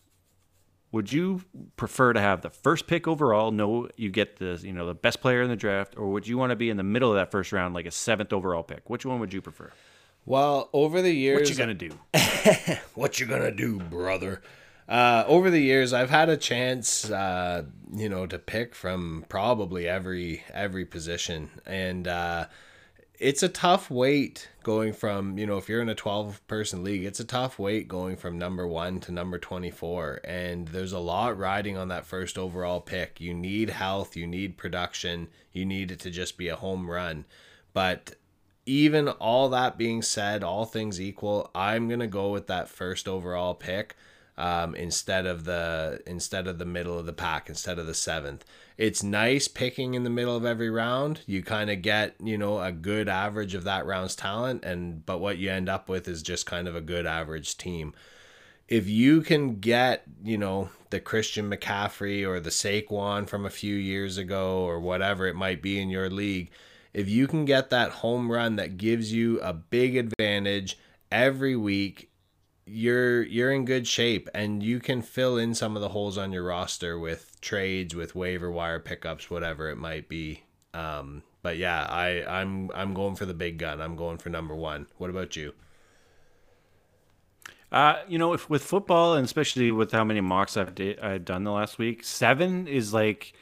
[0.92, 1.42] would you
[1.76, 5.20] prefer to have the first pick overall, know you get the, you know, the best
[5.20, 7.30] player in the draft, or would you want to be in the middle of that
[7.30, 8.88] first round like a seventh overall pick?
[8.88, 9.72] Which one would you prefer?
[10.24, 11.90] Well, over the years, What you gonna do?
[12.94, 14.40] what you gonna do, brother?
[14.88, 19.88] Uh, over the years, I've had a chance, uh, you know, to pick from probably
[19.88, 22.46] every every position, and uh,
[23.18, 27.04] it's a tough wait going from you know if you're in a 12 person league,
[27.04, 31.38] it's a tough wait going from number one to number 24, and there's a lot
[31.38, 33.20] riding on that first overall pick.
[33.20, 37.24] You need health, you need production, you need it to just be a home run,
[37.72, 38.16] but
[38.66, 43.54] even all that being said, all things equal, I'm gonna go with that first overall
[43.54, 43.94] pick
[44.36, 48.44] um, instead of the instead of the middle of the pack, instead of the seventh.
[48.76, 51.20] It's nice picking in the middle of every round.
[51.26, 55.18] You kind of get you know a good average of that round's talent, and but
[55.18, 57.94] what you end up with is just kind of a good average team.
[58.66, 63.76] If you can get you know the Christian McCaffrey or the Saquon from a few
[63.76, 66.50] years ago or whatever it might be in your league,
[66.92, 70.76] if you can get that home run that gives you a big advantage
[71.12, 72.10] every week
[72.66, 76.32] you're you're in good shape and you can fill in some of the holes on
[76.32, 80.42] your roster with trades with waiver wire pickups whatever it might be.
[80.72, 83.80] Um but yeah i i'm i'm going for the big gun.
[83.80, 84.86] I'm going for number one.
[84.98, 85.52] What about you?
[87.74, 91.24] Uh, you know, if with football and especially with how many mocks I've di- I've
[91.24, 93.32] done the last week, seven is like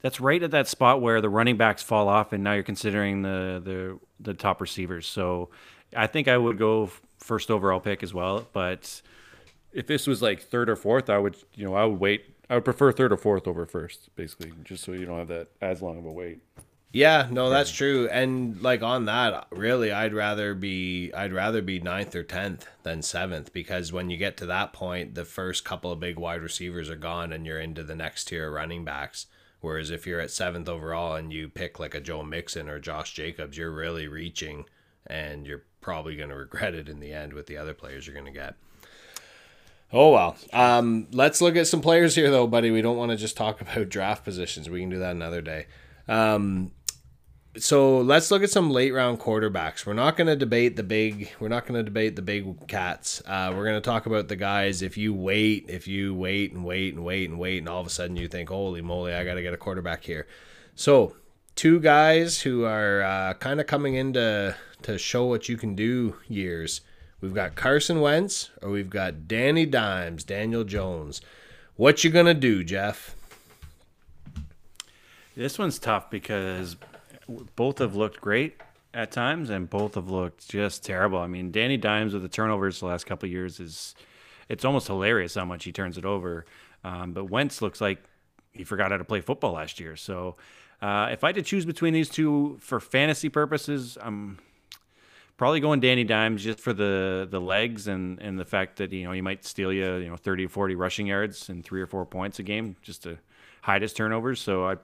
[0.00, 3.22] that's right at that spot where the running backs fall off, and now you're considering
[3.22, 5.08] the the the top receivers.
[5.08, 5.50] So
[5.96, 6.88] I think I would go
[7.24, 8.46] first overall pick as well.
[8.52, 9.02] But
[9.72, 12.26] if this was like third or fourth, I would you know I would wait.
[12.48, 15.48] I would prefer third or fourth over first, basically, just so you don't have that
[15.60, 16.40] as long of a wait.
[16.92, 18.08] Yeah, no, that's true.
[18.08, 23.02] And like on that, really, I'd rather be I'd rather be ninth or tenth than
[23.02, 26.88] seventh because when you get to that point, the first couple of big wide receivers
[26.88, 29.26] are gone, and you're into the next tier of running backs.
[29.60, 33.14] Whereas if you're at seventh overall and you pick like a Joe Mixon or Josh
[33.14, 34.66] Jacobs, you're really reaching,
[35.06, 38.14] and you're probably going to regret it in the end with the other players you're
[38.14, 38.54] going to get.
[39.92, 40.36] Oh well.
[40.52, 42.70] Um, let's look at some players here, though, buddy.
[42.70, 44.68] We don't want to just talk about draft positions.
[44.68, 45.66] We can do that another day.
[46.08, 46.72] Um,
[47.56, 49.86] so let's look at some late round quarterbacks.
[49.86, 51.30] We're not going to debate the big.
[51.38, 53.22] We're not going to debate the big cats.
[53.24, 54.82] Uh, we're going to talk about the guys.
[54.82, 57.86] If you wait, if you wait and wait and wait and wait, and all of
[57.86, 60.26] a sudden you think, "Holy moly, I got to get a quarterback here."
[60.74, 61.14] So
[61.54, 64.12] two guys who are uh, kind of coming in
[64.84, 66.16] to show what you can do.
[66.28, 66.80] Years.
[67.20, 71.20] We've got Carson Wentz, or we've got Danny Dimes, Daniel Jones.
[71.76, 73.16] What you gonna do, Jeff?
[75.36, 76.76] This one's tough because
[77.56, 78.60] both have looked great
[78.92, 81.18] at times and both have looked just terrible.
[81.18, 83.94] I mean, Danny Dimes with the turnovers the last couple years is
[84.48, 86.44] it's almost hilarious how much he turns it over.
[86.84, 88.02] Um, but Wentz looks like
[88.52, 89.96] he forgot how to play football last year.
[89.96, 90.36] So
[90.80, 94.38] uh, if I had to choose between these two for fantasy purposes, I'm
[95.36, 99.04] probably going Danny Dimes just for the the legs and and the fact that you
[99.04, 101.86] know he might steal you you know 30 or 40 rushing yards and three or
[101.86, 103.18] four points a game just to
[103.62, 104.40] hide his turnovers.
[104.40, 104.76] So I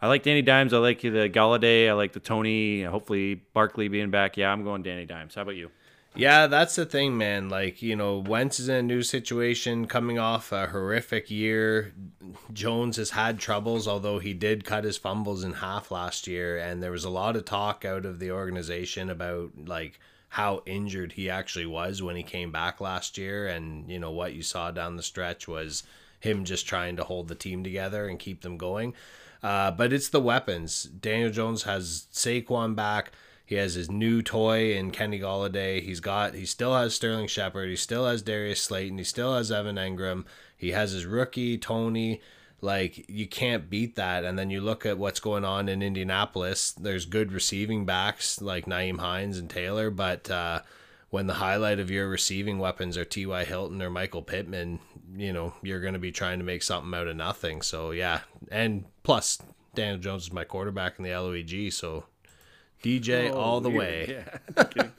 [0.00, 0.72] I like Danny Dimes.
[0.72, 1.88] I like the Golladay.
[1.88, 2.82] I like the Toney.
[2.82, 4.36] Hopefully Barkley being back.
[4.36, 5.34] Yeah, I'm going Danny Dimes.
[5.34, 5.70] How about you?
[6.18, 7.48] Yeah, that's the thing, man.
[7.48, 11.94] Like, you know, Wentz is in a new situation coming off a horrific year.
[12.52, 16.58] Jones has had troubles, although he did cut his fumbles in half last year.
[16.58, 20.00] And there was a lot of talk out of the organization about, like,
[20.30, 23.46] how injured he actually was when he came back last year.
[23.46, 25.84] And, you know, what you saw down the stretch was
[26.18, 28.92] him just trying to hold the team together and keep them going.
[29.40, 30.82] Uh, but it's the weapons.
[30.82, 33.12] Daniel Jones has Saquon back.
[33.48, 35.80] He has his new toy in Kenny Golladay.
[35.80, 37.70] He's got he still has Sterling Shepard.
[37.70, 38.98] He still has Darius Slayton.
[38.98, 40.26] He still has Evan Engram.
[40.54, 42.20] He has his rookie Toney.
[42.60, 44.22] Like you can't beat that.
[44.22, 46.72] And then you look at what's going on in Indianapolis.
[46.72, 50.60] There's good receiving backs like Nyheim Hines and Taylor, but uh,
[51.08, 53.44] when the highlight of your receiving weapons are T.Y.
[53.44, 54.78] Hilton or Michael Pittman,
[55.16, 57.62] you know, you're going to be trying to make something out of nothing.
[57.62, 58.20] So, yeah.
[58.50, 59.38] And plus,
[59.74, 62.04] Daniel Jones is my quarterback in the LOEG, so
[62.82, 64.24] DJ Oh, all the way.
[64.56, 64.92] Yeah.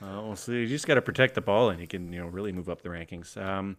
[0.00, 0.60] well, see.
[0.60, 2.82] You just got to protect the ball, and you can you know really move up
[2.82, 3.36] the rankings.
[3.36, 3.76] Um,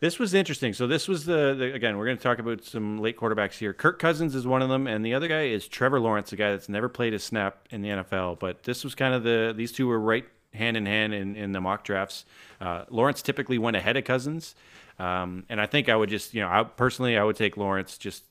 [0.00, 0.74] this was interesting.
[0.74, 3.72] So this was the, the again we're going to talk about some late quarterbacks here.
[3.72, 6.50] Kirk Cousins is one of them, and the other guy is Trevor Lawrence, a guy
[6.52, 8.38] that's never played a snap in the NFL.
[8.38, 11.52] But this was kind of the these two were right hand in hand in, in
[11.52, 12.24] the mock drafts.
[12.60, 14.54] Uh, Lawrence typically went ahead of Cousins,
[14.98, 17.96] um, and I think I would just you know I personally I would take Lawrence
[17.98, 18.24] just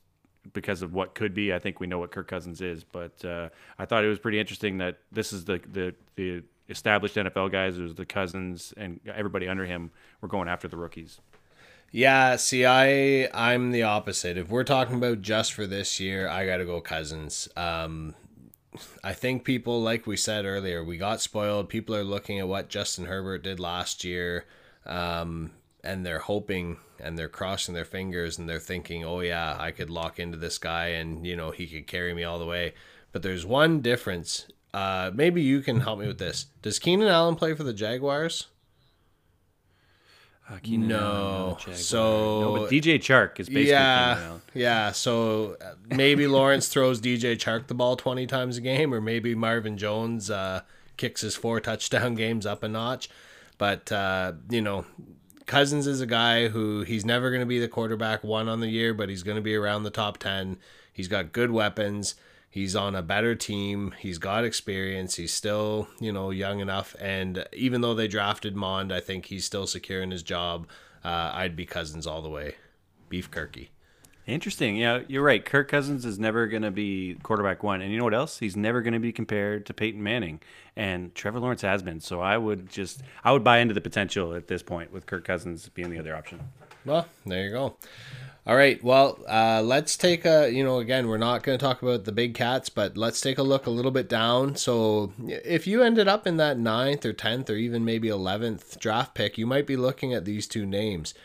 [0.54, 1.54] because of what could be.
[1.54, 4.40] I think we know what Kirk Cousins is, but uh, I thought it was pretty
[4.40, 7.78] interesting that this is the the the established NFL guys.
[7.78, 9.92] It was the Cousins and everybody under him
[10.22, 11.20] were going after the rookies.
[11.92, 14.38] Yeah, see, I I'm the opposite.
[14.38, 17.48] If we're talking about just for this year, I got to go Cousins.
[17.56, 18.16] Um,
[19.04, 21.70] I think people, like we said earlier, we got spoiled.
[21.70, 24.46] People are looking at what Justin Herbert did last year,
[24.86, 25.52] um,
[25.86, 29.90] and they're hoping and they're crossing their fingers and they're thinking, "Oh yeah, I could
[29.90, 32.74] lock into this guy, and you know he could carry me all the way."
[33.12, 34.48] But there's one difference.
[34.74, 36.48] Uh, maybe you can help me with this.
[36.62, 38.48] Does Keenan Allen play for the Jaguars?
[40.50, 41.58] Uh, Keenan No.
[41.60, 41.76] Jaguar.
[41.76, 44.92] So- no, but DJ Chark is basically yeah, yeah.
[44.92, 49.34] So uh, maybe Lawrence throws DJ Chark the ball twenty times a game, or maybe
[49.34, 50.62] Marvin Jones uh,
[50.98, 53.10] kicks his four touchdown games up a notch.
[53.58, 54.86] But uh, you know,
[55.46, 58.70] Cousins is a guy who he's never going to be the quarterback one on the
[58.70, 60.58] year, but he's going to be around the top ten.
[60.92, 62.16] He's got good weapons.
[62.50, 63.94] He's on a better team.
[64.00, 65.16] He's got experience.
[65.16, 66.96] He's still, you know, young enough.
[67.02, 70.68] And even though they drafted Mond, I think he's still secure in his job.
[71.04, 72.56] Uh, I'd be Cousins all the way.
[73.10, 73.68] Beef Kirky.
[74.28, 74.76] Interesting.
[74.76, 75.46] Yeah, you're right.
[75.46, 78.40] Kirk Cousins is never going to be quarterback one, and you know what else?
[78.40, 80.42] He's never going to be compared to Peyton Manning,
[80.76, 82.00] and Trevor Lawrence has been.
[82.00, 85.26] So I would just I would buy into the potential at this point with Kirk
[85.26, 86.40] Cousins being the other option.
[86.86, 87.76] Well, there you go.
[88.48, 88.84] All right.
[88.84, 92.12] Well, uh, let's take a, you know, again, we're not going to talk about the
[92.12, 94.56] big cats, but let's take a look a little bit down.
[94.56, 99.16] So if you ended up in that ninth or 10th or even maybe 11th draft
[99.16, 101.16] pick, you might be looking at these two names.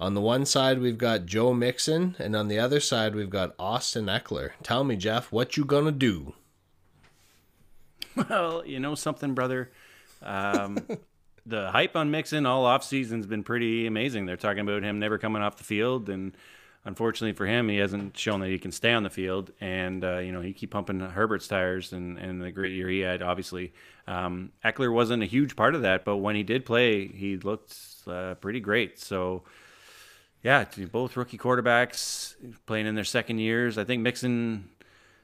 [0.00, 3.54] On the one side, we've got Joe Mixon, and on the other side, we've got
[3.58, 4.50] Austin Ekeler.
[4.62, 6.34] Tell me, Jeff, what you gonna do?
[8.14, 9.72] Well, you know something, brother.
[10.22, 10.78] Um,
[11.46, 14.26] the hype on Mixon all off season's been pretty amazing.
[14.26, 16.36] They're talking about him never coming off the field, and
[16.84, 19.50] unfortunately for him, he hasn't shown that he can stay on the field.
[19.60, 23.00] And uh, you know, he keep pumping Herbert's tires, and, and the great year he
[23.00, 23.72] had, obviously.
[24.06, 27.76] Um, Ekeler wasn't a huge part of that, but when he did play, he looked
[28.06, 29.00] uh, pretty great.
[29.00, 29.42] So.
[30.48, 32.34] Yeah, both rookie quarterbacks
[32.64, 33.76] playing in their second years.
[33.76, 34.70] I think Mixon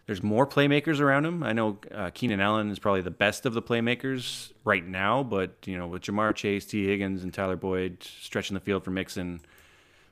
[0.04, 1.42] there's more playmakers around him.
[1.42, 5.56] I know uh, Keenan Allen is probably the best of the playmakers right now, but
[5.64, 9.40] you know with Ja'Marr Chase, Tee Higgins, and Tyler Boyd stretching the field for Mixon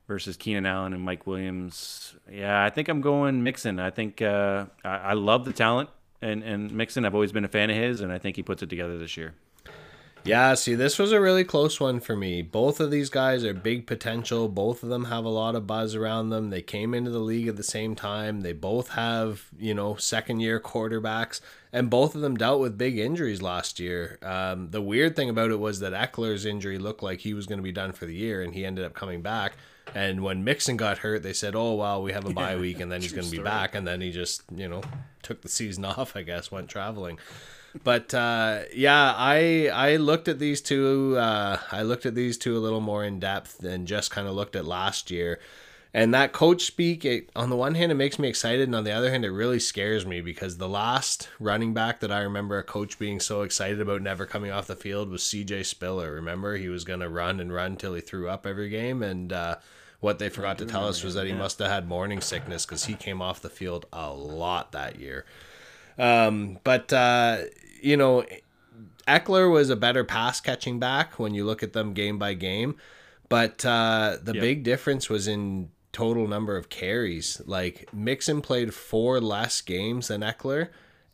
[0.09, 2.15] versus Keenan Allen and Mike Williams.
[2.31, 3.79] Yeah, I think I'm going Mixon.
[3.81, 5.91] I think uh, I, I love the talent
[6.23, 7.05] and and Mixon.
[7.05, 9.19] I've always been a fan of his, and I think he puts it together this
[9.19, 9.35] year.
[10.25, 12.43] Yeah, see, this was a really close one for me.
[12.43, 14.49] Both of these guys are big potential.
[14.49, 16.51] Both of them have a lot of buzz around them.
[16.51, 18.43] They came into the league at the same time.
[18.43, 21.41] They both have, you know, second year quarterbacks,
[21.73, 24.19] and both of them dealt with big injuries last year.
[24.23, 27.59] Um, the weird thing about it was that Ekeler's injury looked like he was going
[27.59, 29.55] to be done for the year, and he ended up coming back.
[29.95, 32.91] And when Mixon got hurt, they said, "Oh well, we have a bye week, and
[32.93, 34.83] then he's going to be back." And then he just, you know,
[35.23, 36.15] took the season off.
[36.17, 37.19] I guess went traveling
[37.85, 41.17] but uh, yeah, I I looked at these two.
[41.19, 44.35] Uh, I looked at these two a little more in depth and just kind of
[44.35, 45.41] looked at last year.
[45.95, 48.85] And that coach speak, it, on the one hand, it makes me excited, and on
[48.85, 52.57] the other hand, it really scares me because the last running back that I remember
[52.57, 55.65] a coach being so excited about never coming off the field was C.J.
[55.65, 56.13] Spiller.
[56.13, 59.35] Remember, he was going to run and run till he threw up every game, and
[59.35, 59.57] uh,
[60.01, 62.87] what they forgot to tell us was that he must have had morning sickness because
[62.87, 65.27] he came off the field a lot that year.
[65.99, 67.43] Um, but uh,
[67.83, 68.25] you know,
[69.07, 72.77] Ekeler was a better pass catching back when you look at them game by game.
[73.29, 74.41] But uh, the Yep.
[74.41, 77.41] big difference was in total number of carries.
[77.47, 80.69] Like Mixon played four less games than Ekeler,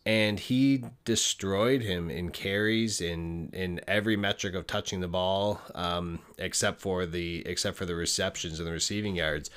[0.05, 6.19] and he destroyed him in carries in in every metric of touching the ball, um,
[6.39, 9.51] except for the except for the receptions and the receiving yards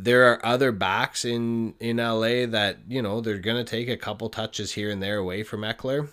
[0.00, 4.28] there are other backs in in LA that you know they're gonna take a couple
[4.28, 6.08] touches here and there away from Ekeler.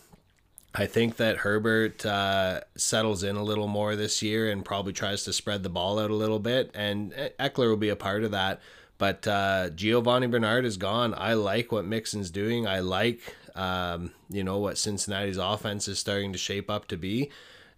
[0.78, 5.24] I think that Herbert uh, settles in a little more this year and probably tries
[5.24, 8.32] to spread the ball out a little bit, and Ekeler will be a part of
[8.32, 8.60] that.
[8.98, 11.14] But uh, Giovani Bernard is gone.
[11.18, 12.68] I like what Mixon's doing.
[12.68, 13.22] I like
[13.56, 17.30] um, you know what Cincinnati's offense is starting to shape up to be.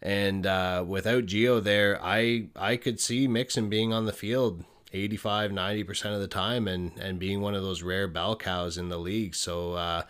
[0.01, 5.51] And uh, without Gio there, I I could see Mixon being on the field 85,
[5.51, 8.97] 90% of the time and, and being one of those rare bell cows in the
[8.97, 9.35] league.
[9.35, 10.03] So uh,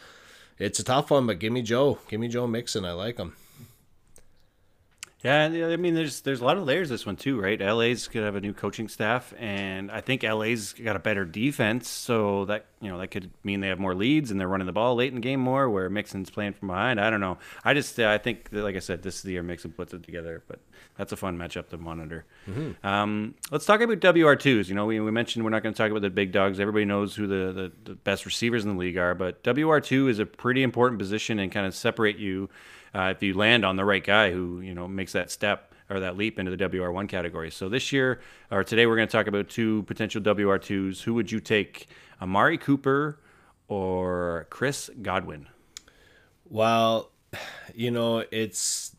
[0.59, 1.99] it's a tough one, but give me Joe.
[2.07, 2.85] Give me Joe Mixon.
[2.85, 3.35] I like him.
[5.23, 7.59] Yeah, I mean, there's there's a lot of layers this one too, right?
[7.59, 11.89] LA's gonna have a new coaching staff, and I think LA's got a better defense,
[11.89, 14.73] so that you know that could mean they have more leads and they're running the
[14.73, 17.01] ball late in the game more, where Mixon's playing from behind.
[17.01, 17.39] I don't know.
[17.63, 19.91] I just uh, I think that, like I said, this is the year Mixon puts
[19.91, 20.59] it together, but
[20.97, 22.25] that's a fun matchup to monitor.
[22.47, 22.85] Mm-hmm.
[22.85, 24.67] Um, let's talk about WR2s.
[24.69, 26.59] You know, we, we mentioned we're not going to talk about the big dogs.
[26.59, 30.19] Everybody knows who the, the, the best receivers in the league are, but WR2 is
[30.19, 32.49] a pretty important position and kind of separate you
[32.97, 35.99] uh, if you land on the right guy who you know makes that step or
[36.01, 37.51] that leap into the WR1 category.
[37.51, 38.19] So this year
[38.51, 41.03] or today we're going to talk about two potential WR2s.
[41.03, 41.87] Who would you take,
[42.21, 43.19] Amari Cooper
[43.67, 45.47] or Chris Godwin?
[46.49, 47.11] Well,
[47.73, 48.95] you know, it's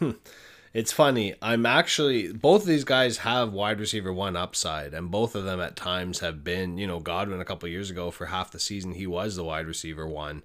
[0.74, 1.34] it's funny.
[1.40, 5.60] I'm actually both of these guys have wide receiver one upside, and both of them
[5.60, 6.78] at times have been.
[6.78, 9.66] You know, Godwin a couple years ago for half the season he was the wide
[9.66, 10.42] receiver one,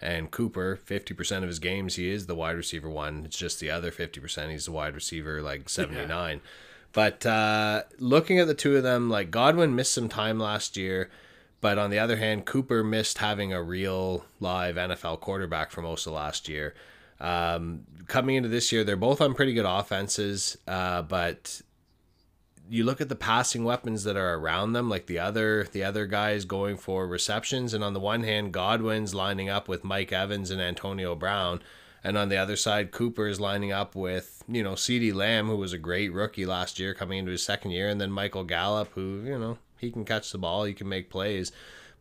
[0.00, 3.24] and Cooper fifty percent of his games he is the wide receiver one.
[3.24, 6.40] It's just the other fifty percent he's the wide receiver like seventy nine.
[6.42, 6.50] Yeah.
[6.92, 11.10] But uh, looking at the two of them, like Godwin missed some time last year.
[11.60, 16.06] But on the other hand, Cooper missed having a real live NFL quarterback for most
[16.06, 16.74] of last year.
[17.20, 21.60] Um, coming into this year, they're both on pretty good offenses, uh, but
[22.68, 26.06] you look at the passing weapons that are around them, like the other the other
[26.06, 30.50] guys going for receptions, and on the one hand, Godwin's lining up with Mike Evans
[30.50, 31.60] and Antonio Brown,
[32.02, 35.56] and on the other side, Cooper is lining up with you know CeeDee Lamb, who
[35.56, 38.92] was a great rookie last year, coming into his second year, and then Michael Gallup,
[38.94, 41.52] who you know he can catch the ball, he can make plays.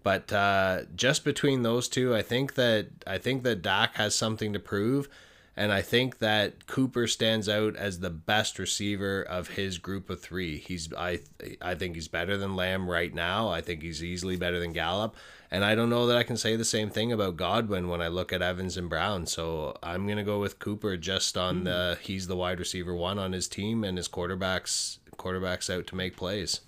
[0.04, 4.54] But uh, just between those two, I think that I think that Dak has something
[4.54, 5.10] to prove,
[5.58, 10.20] and I think that Cooper stands out as the best receiver of his group of
[10.20, 10.58] three.
[10.58, 11.20] He's I
[11.62, 13.50] I think he's better than Lamb right now.
[13.50, 15.16] I think he's easily better than Gallup,
[15.50, 18.10] and I don't know that I can say the same thing about Godwin when I
[18.10, 19.28] look at Evans and Brown.
[19.28, 23.32] So I'm gonna go with Cooper just on the he's the wide receiver one on
[23.32, 26.62] his team, and his quarterbacks quarterbacks out to make plays.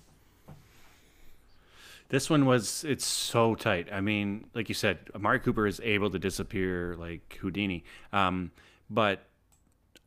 [2.08, 3.88] This one was it's so tight.
[3.92, 7.84] I mean, like you said, Amari Cooper is able to disappear like Houdini.
[8.14, 8.50] Um,
[8.90, 9.22] but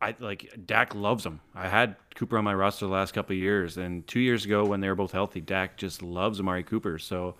[0.00, 1.40] I like Dak loves him.
[1.54, 4.80] I had Cooper on my roster the last couple years, and two years ago when
[4.80, 6.98] they were both healthy, Dak just loves Amari Cooper.
[6.98, 7.36] So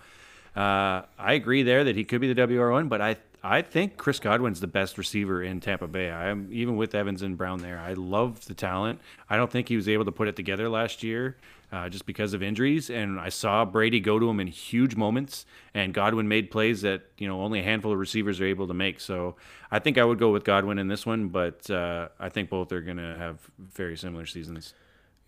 [0.54, 3.96] uh, I agree there that he could be the WR one, but I I think
[3.96, 6.10] Chris Godwin's the best receiver in Tampa Bay.
[6.10, 7.78] I am even with Evans and Brown there.
[7.80, 9.00] I love the talent.
[9.28, 11.36] I don't think he was able to put it together last year
[11.72, 12.90] uh, just because of injuries.
[12.90, 17.02] And I saw Brady go to him in huge moments, and Godwin made plays that
[17.18, 19.00] you know only a handful of receivers are able to make.
[19.00, 19.36] So
[19.70, 22.70] I think I would go with Godwin in this one, but uh, I think both
[22.72, 24.74] are going to have very similar seasons.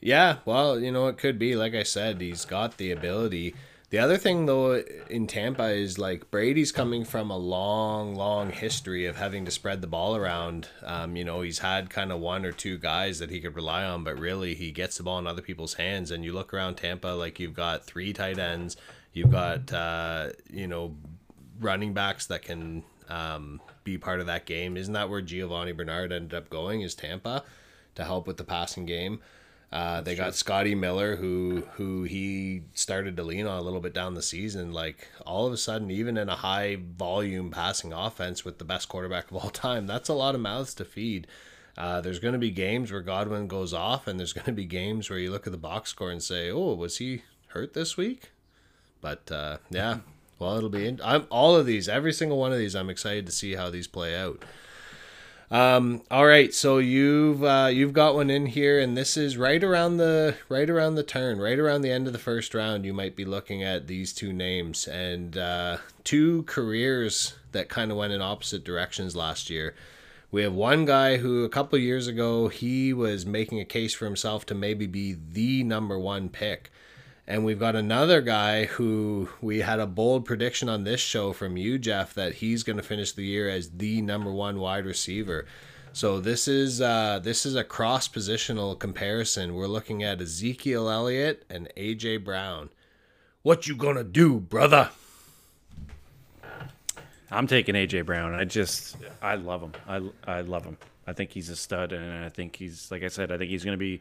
[0.00, 1.56] Yeah, well, you know, it could be.
[1.56, 3.54] Like I said, he's got the ability.
[3.90, 9.06] The other thing, though, in Tampa is like Brady's coming from a long, long history
[9.06, 10.68] of having to spread the ball around.
[10.82, 13.84] Um, you know, he's had kind of one or two guys that he could rely
[13.84, 16.10] on, but really he gets the ball in other people's hands.
[16.10, 18.76] And you look around Tampa, like you've got three tight ends,
[19.12, 20.96] you've got, uh, you know,
[21.60, 24.76] running backs that can um, be part of that game.
[24.76, 26.80] Isn't that where Giovani Bernard ended up going?
[26.80, 27.44] Is Tampa
[27.94, 29.20] to help with the passing game?
[29.74, 33.92] Uh, they got Scotty Miller, who who he started to lean on a little bit
[33.92, 34.70] down the season.
[34.72, 38.88] Like all of a sudden, even in a high volume passing offense with the best
[38.88, 41.26] quarterback of all time, that's a lot of mouths to feed.
[41.76, 44.64] Uh, there's going to be games where Godwin goes off, and there's going to be
[44.64, 47.96] games where you look at the box score and say, "Oh, was he hurt this
[47.96, 48.30] week?"
[49.00, 49.98] But uh, yeah,
[50.38, 50.86] well, it'll be.
[50.86, 52.76] In- I'm all of these, every single one of these.
[52.76, 54.44] I'm excited to see how these play out.
[55.54, 59.62] Um, all right, so you've uh, you've got one in here, and this is right
[59.62, 62.84] around the right around the turn, right around the end of the first round.
[62.84, 67.96] You might be looking at these two names and uh, two careers that kind of
[67.96, 69.76] went in opposite directions last year.
[70.32, 74.06] We have one guy who a couple years ago he was making a case for
[74.06, 76.72] himself to maybe be the number one pick.
[77.26, 81.56] And we've got another guy who we had a bold prediction on this show from
[81.56, 85.46] you, Jeff, that he's going to finish the year as the number one wide receiver.
[85.94, 89.54] So this is uh, this is a cross positional comparison.
[89.54, 92.70] We're looking at Ezekiel Elliott and AJ Brown.
[93.42, 94.90] What you gonna do, brother?
[97.30, 98.34] I'm taking AJ Brown.
[98.34, 99.72] I just I love him.
[99.88, 100.76] I I love him.
[101.06, 103.30] I think he's a stud, and I think he's like I said.
[103.30, 104.00] I think he's going to be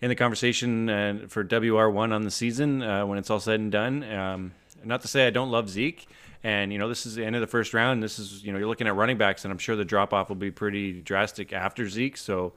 [0.00, 3.70] in the conversation uh, for WR1 on the season uh, when it's all said and
[3.70, 4.02] done.
[4.04, 4.52] Um,
[4.84, 6.08] not to say I don't love Zeke.
[6.42, 8.02] And, you know, this is the end of the first round.
[8.02, 10.30] This is, you know, you're looking at running backs, and I'm sure the drop off
[10.30, 12.16] will be pretty drastic after Zeke.
[12.16, 12.54] So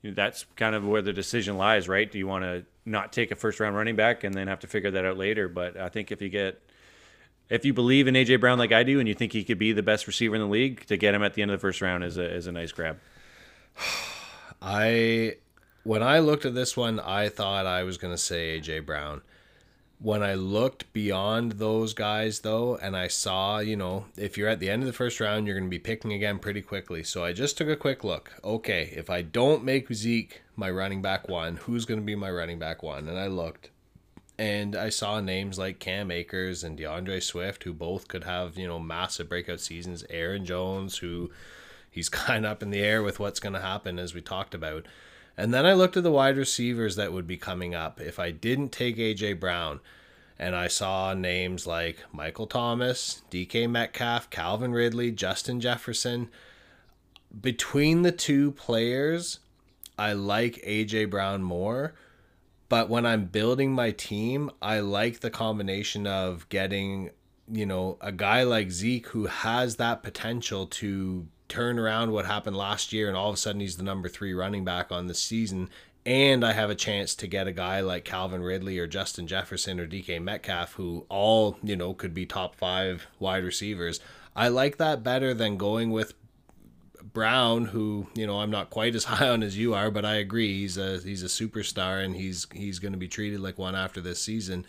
[0.00, 2.10] you know, that's kind of where the decision lies, right?
[2.10, 4.66] Do you want to not take a first round running back and then have to
[4.66, 5.48] figure that out later.
[5.48, 6.60] But I think if you get
[7.48, 9.72] if you believe in AJ Brown like I do, and you think he could be
[9.72, 11.80] the best receiver in the league, to get him at the end of the first
[11.80, 12.98] round is a is a nice grab.
[14.62, 15.36] I
[15.88, 19.22] when I looked at this one, I thought I was going to say AJ Brown.
[19.98, 24.60] When I looked beyond those guys though, and I saw, you know, if you're at
[24.60, 27.02] the end of the first round, you're going to be picking again pretty quickly.
[27.02, 28.34] So I just took a quick look.
[28.44, 32.30] Okay, if I don't make Zeke my running back one, who's going to be my
[32.30, 33.08] running back one?
[33.08, 33.70] And I looked
[34.38, 38.68] and I saw names like Cam Akers and D'Andre Swift, who both could have you
[38.68, 40.04] know massive breakout seasons.
[40.10, 41.30] Aaron Jones, who
[41.90, 44.54] he's kind of up in the air with what's going to happen, as we talked
[44.54, 44.84] about.
[45.38, 48.30] And then I looked at the wide receivers that would be coming up if I
[48.30, 49.80] didn't take AJ Brown.
[50.38, 56.28] And I saw names like Michael Thomas, DK Metcalf, Calvin Ridley, Justin Jefferson.
[57.40, 59.38] Between the two players,
[59.98, 61.94] I like AJ Brown more
[62.68, 67.10] but when I'm building my team, I like the combination of getting,
[67.50, 72.56] you know, a guy like Zeke who has that potential to turn around what happened
[72.56, 75.14] last year and all of a sudden he's the number three running back on the
[75.14, 75.70] season.
[76.06, 79.78] And I have a chance to get a guy like Calvin Ridley or Justin Jefferson
[79.78, 84.00] or DK Metcalf, who all, you know, could be top five wide receivers.
[84.34, 86.14] I like that better than going with
[87.12, 90.14] Brown, who you know I'm not quite as high on as you are, but I
[90.14, 93.74] agree he's a he's a superstar and he's he's going to be treated like one
[93.74, 94.66] after this season.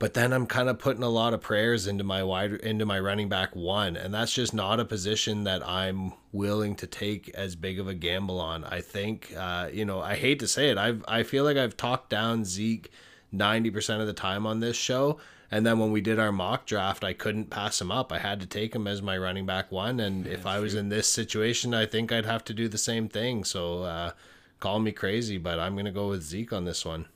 [0.00, 2.98] But then I'm kind of putting a lot of prayers into my wide into my
[2.98, 7.54] running back one, and that's just not a position that I'm willing to take as
[7.54, 8.64] big of a gamble on.
[8.64, 11.76] I think uh, you know I hate to say it, I've I feel like I've
[11.76, 12.90] talked down Zeke
[13.30, 15.20] ninety percent of the time on this show
[15.50, 18.12] and then when we did our mock draft, I couldn't pass him up.
[18.12, 19.98] I had to take him as my running back one.
[19.98, 20.80] And yeah, if I was true.
[20.80, 23.42] in this situation, I think I'd have to do the same thing.
[23.42, 24.12] So uh,
[24.60, 27.06] call me crazy, but I'm going to go with Zeke on this one.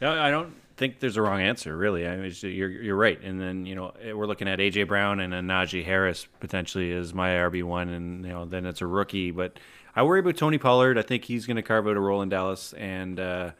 [0.00, 2.08] No, I don't think there's a wrong answer, really.
[2.08, 3.22] I mean, you're you're right.
[3.22, 7.12] And then you know we're looking at AJ Brown and then Najee Harris potentially as
[7.12, 9.30] my RB one, and you know then it's a rookie.
[9.30, 9.60] But
[9.94, 10.98] I worry about Tony Pollard.
[10.98, 13.50] I think he's going to carve out a role in Dallas, and uh,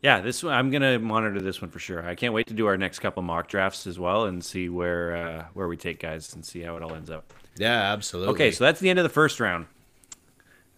[0.00, 2.06] yeah, this one, I'm gonna monitor this one for sure.
[2.06, 5.16] I can't wait to do our next couple mock drafts as well and see where
[5.16, 7.34] uh, where we take guys and see how it all ends up.
[7.56, 8.32] Yeah, absolutely.
[8.34, 9.66] Okay, so that's the end of the first round.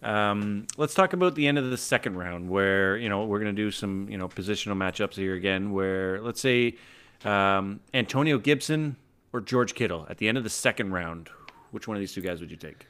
[0.03, 3.53] Um, let's talk about the end of the second round, where you know we're gonna
[3.53, 5.71] do some you know positional matchups here again.
[5.71, 6.75] Where let's say
[7.23, 8.97] um, Antonio Gibson
[9.31, 11.29] or George Kittle at the end of the second round.
[11.71, 12.85] Which one of these two guys would you take?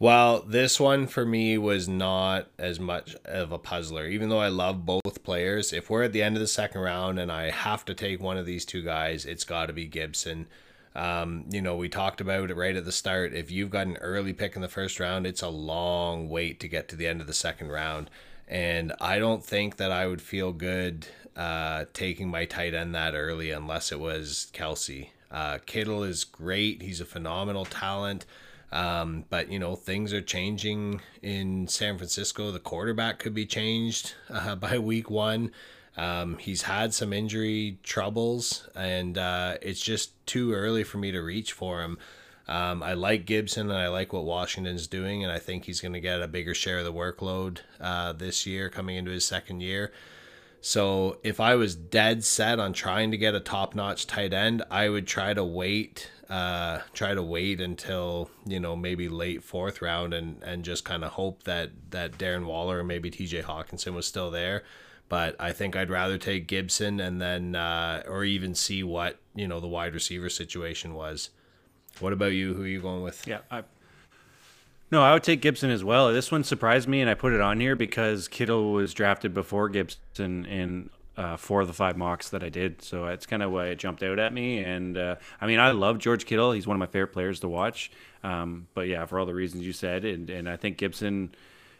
[0.00, 4.06] Well, this one for me was not as much of a puzzler.
[4.06, 7.18] Even though I love both players, if we're at the end of the second round
[7.18, 10.46] and I have to take one of these two guys, it's got to be Gibson.
[10.98, 13.32] Um, you know, we talked about it right at the start.
[13.32, 16.68] If you've got an early pick in the first round, it's a long wait to
[16.68, 18.10] get to the end of the second round.
[18.48, 23.14] And I don't think that I would feel good uh, taking my tight end that
[23.14, 25.10] early unless it was Kelce.
[25.30, 28.26] Uh, Kittle is great, he's a phenomenal talent.
[28.70, 32.50] Um, but you know things are changing in San Francisco.
[32.50, 35.52] The quarterback could be changed uh, by week one.
[35.98, 41.20] Um, he's had some injury troubles, and uh, it's just too early for me to
[41.20, 41.98] reach for him.
[42.46, 45.92] Um, I like Gibson, and I like what Washington's doing, and I think he's going
[45.92, 49.60] to get a bigger share of the workload uh, this year, coming into his second
[49.60, 49.92] year.
[50.60, 54.88] So if I was dead set on trying to get a top-notch tight end, I
[54.88, 60.12] would try to wait uh, try to wait until you know maybe late fourth round
[60.12, 63.42] and and just kind of hope that that Darren Waller or maybe T.J.
[63.42, 64.62] Hockenson was still there.
[65.08, 69.48] But I think I'd rather take Gibson and then uh, or even see what you
[69.48, 71.30] know the wide receiver situation was.
[72.00, 72.54] What about you?
[72.54, 73.26] Who are you going with?
[73.26, 73.62] Yeah, I,
[74.90, 76.12] no, I would take Gibson as well.
[76.12, 79.68] This one surprised me, and I put it on here because Kittle was drafted before
[79.68, 82.80] Gibson in uh, four of the five mocks that I did.
[82.80, 84.60] So that's kind of why it jumped out at me.
[84.60, 86.52] And uh, I mean, I love George Kittle.
[86.52, 87.90] He's one of my favorite players to watch.
[88.22, 91.34] Um, but yeah, for all the reasons you said, and, and I think Gibson.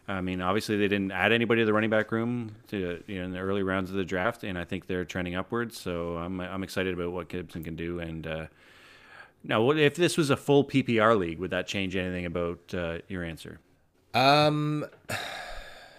[0.09, 3.25] I mean, obviously they didn't add anybody to the running back room to you know,
[3.27, 5.79] in the early rounds of the draft, and I think they're trending upwards.
[5.79, 8.01] So I'm I'm excited about what Gibson can do.
[8.01, 8.47] And uh,
[9.45, 13.23] now, if this was a full PPR league, would that change anything about uh, your
[13.23, 13.61] answer?
[14.15, 14.87] Um,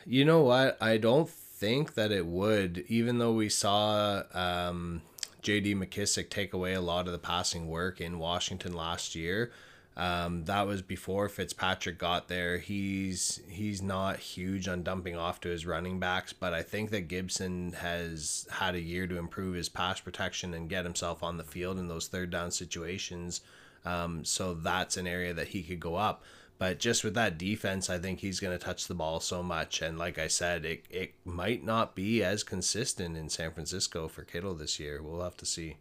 [0.05, 0.78] you know what?
[0.82, 5.03] I don't think that it would, even though we saw um,
[5.41, 5.76] J.D.
[5.76, 9.51] McKissic take away a lot of the passing work in Washington last year.
[10.00, 12.58] Um, that was before Fitzpatrick got there.
[12.60, 17.10] He's he's not huge on dumping off to his running backs, but I think that
[17.10, 21.43] Gibson has had a year to improve his pass protection and get himself on the
[21.43, 23.41] field in those third down situations.
[23.84, 26.24] Um, so that's an area that he could go up.
[26.60, 29.82] but just with that defense, I think he's going to touch the ball so much.
[29.82, 34.24] And like I said, it, it might not be as consistent in San Francisco for
[34.24, 35.02] Kittle this year.
[35.02, 35.78] We'll have to see.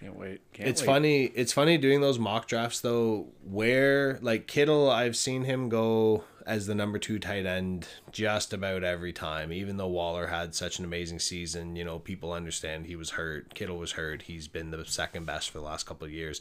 [0.00, 0.40] Can't wait.
[0.52, 0.86] Can't it's wait.
[0.86, 1.24] funny.
[1.24, 6.66] It's funny doing those mock drafts though, where like Kittle, I've seen him go as
[6.66, 9.52] the number two tight end just about every time.
[9.52, 13.54] Even though Waller had such an amazing season, you know, people understand he was hurt.
[13.54, 14.22] Kittle was hurt.
[14.22, 16.40] He's been the second best for the last couple of years.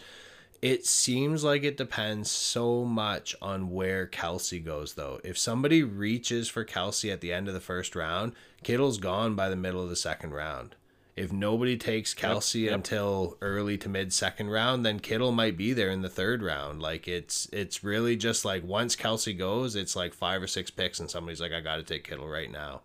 [0.62, 5.22] It seems like it depends so much on where Kelce goes, though.
[5.24, 9.48] If somebody reaches for Kelce at the end of the first round, Kittle's gone by
[9.48, 10.76] the middle of the second round.
[11.20, 12.76] If nobody takes Kelce yep.
[12.76, 16.82] until early to mid second round, then Kittle might be there in the third round.
[16.82, 20.98] Like it's it's really just like once Kelce goes, it's like five or six picks,
[20.98, 22.84] and somebody's like, I got to take Kittle right now.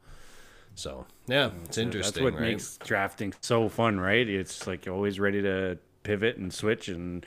[0.75, 2.25] So yeah, it's interesting.
[2.25, 2.51] That's what right?
[2.55, 4.29] makes drafting so fun, right?
[4.29, 7.25] It's like you're always ready to pivot and switch, and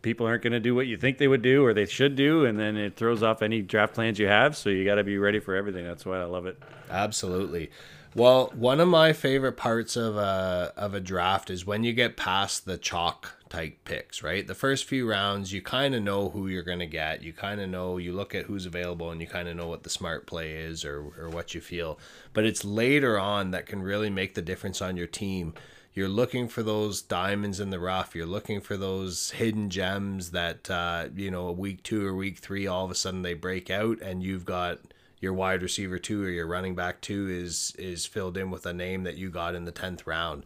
[0.00, 2.46] people aren't going to do what you think they would do or they should do,
[2.46, 4.56] and then it throws off any draft plans you have.
[4.56, 5.84] So you got to be ready for everything.
[5.84, 6.58] That's why I love it.
[6.90, 7.70] Absolutely.
[8.18, 12.16] Well, one of my favorite parts of a of a draft is when you get
[12.16, 14.44] past the chalk type picks, right?
[14.44, 17.22] The first few rounds, you kind of know who you're going to get.
[17.22, 19.84] You kind of know, you look at who's available and you kind of know what
[19.84, 21.96] the smart play is or, or what you feel.
[22.32, 25.54] But it's later on that can really make the difference on your team.
[25.94, 28.16] You're looking for those diamonds in the rough.
[28.16, 32.66] You're looking for those hidden gems that, uh, you know, week two or week three,
[32.66, 34.80] all of a sudden they break out and you've got
[35.20, 38.72] your wide receiver two or your running back two is is filled in with a
[38.72, 40.44] name that you got in the 10th round.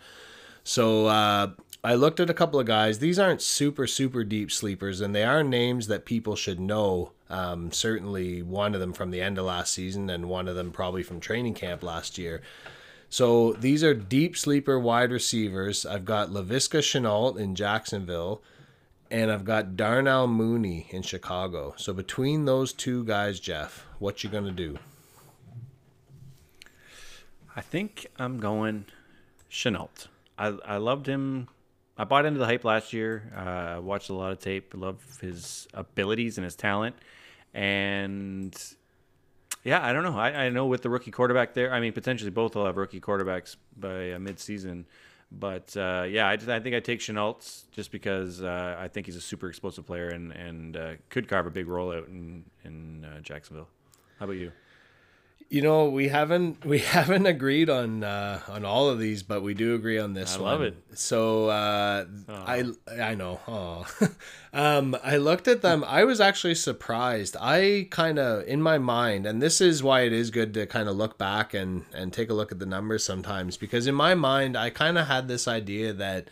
[0.64, 1.50] So uh,
[1.82, 3.00] I looked at a couple of guys.
[3.00, 7.10] These aren't super, super deep sleepers, and they are names that people should know.
[7.28, 10.70] Um, certainly, one of them from the end of last season, and one of them
[10.70, 12.40] probably from training camp last year.
[13.08, 15.84] So these are deep sleeper wide receivers.
[15.84, 18.42] I've got Laviska Shenault in Jacksonville,
[19.12, 21.74] and I've got Darnell Mooney in Chicago.
[21.76, 24.78] So between those two guys, Jeff, what you gonna do?
[27.54, 28.86] I think I'm going
[29.50, 30.08] Shenault.
[30.38, 31.48] I I loved him.
[31.98, 33.30] I bought into the hype last year.
[33.36, 34.72] I uh, watched a lot of tape.
[34.74, 36.96] Love his abilities and his talent.
[37.52, 38.56] And
[39.62, 40.18] yeah, I don't know.
[40.18, 43.00] I, I know with the rookie quarterback there, I mean, potentially both will have rookie
[43.00, 44.86] quarterbacks by uh, midseason.
[45.38, 49.06] But uh, yeah, I, just, I think I take Shenault just because uh, I think
[49.06, 52.44] he's a super explosive player and, and uh, could carve a big role out in,
[52.64, 53.68] in uh, Jacksonville.
[54.18, 54.52] How about you?
[55.52, 59.52] You know, we haven't we haven't agreed on uh, on all of these, but we
[59.52, 60.50] do agree on this I one.
[60.50, 60.76] love it.
[60.94, 62.64] So uh, I
[62.98, 63.38] I know.
[63.46, 63.86] Oh.
[64.54, 65.84] um, I looked at them.
[65.86, 67.36] I was actually surprised.
[67.38, 70.88] I kind of in my mind, and this is why it is good to kind
[70.88, 74.14] of look back and and take a look at the numbers sometimes, because in my
[74.14, 76.28] mind, I kind of had this idea that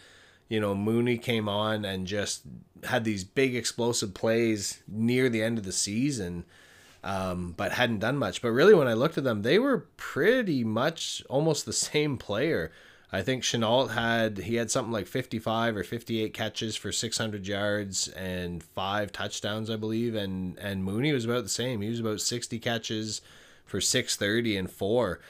[0.49, 2.45] you know Mooney came on and just
[2.85, 6.47] had these big explosive plays near the end of the season
[7.03, 8.43] um, but hadn't done much.
[8.43, 12.73] But really, when I looked at them, they were pretty much almost the same player.
[13.13, 18.07] I think Shenault had he had something like 55 or 58 catches for 600 yards
[18.09, 21.81] and five touchdowns, I believe, and and Mooney was about the same.
[21.81, 23.21] He was about 60 catches
[23.65, 25.21] for 630 and four.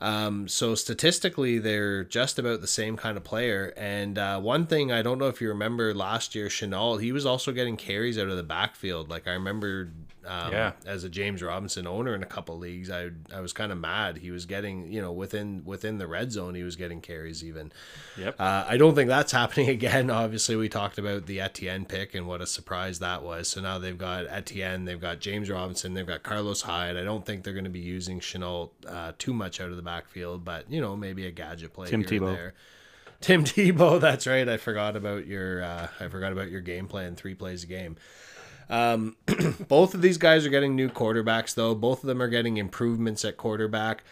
[0.00, 3.74] Um, so statistically, they're just about the same kind of player.
[3.76, 7.26] And uh, one thing I don't know if you remember last year, Shenault, he was
[7.26, 9.10] also getting carries out of the backfield.
[9.10, 9.90] Like I remember,
[10.26, 10.72] um, Yeah.
[10.86, 14.18] as a James Robinson owner in a couple leagues, I I was kind of mad.
[14.18, 17.72] He was getting you know within within the red zone, he was getting carries even.
[18.18, 18.36] Yep.
[18.38, 20.10] Uh, I don't think that's happening again.
[20.10, 23.48] Obviously, we talked about the Etienne pick and what a surprise that was.
[23.48, 26.96] So now they've got Etienne, they've got James Robinson, they've got Carlos Hyde.
[26.96, 29.82] I don't think they're going to be using Shenault uh, too much out of the
[29.82, 32.34] backfield, but you know maybe a gadget play Tim here Tebow.
[32.34, 32.54] there.
[33.20, 34.48] Tim Tebow, that's right.
[34.48, 37.16] I forgot about your uh, I forgot about your game plan.
[37.16, 37.96] Three plays a game.
[38.70, 39.16] Um,
[39.68, 41.74] both of these guys are getting new quarterbacks, though.
[41.74, 44.04] Both of them are getting improvements at quarterback.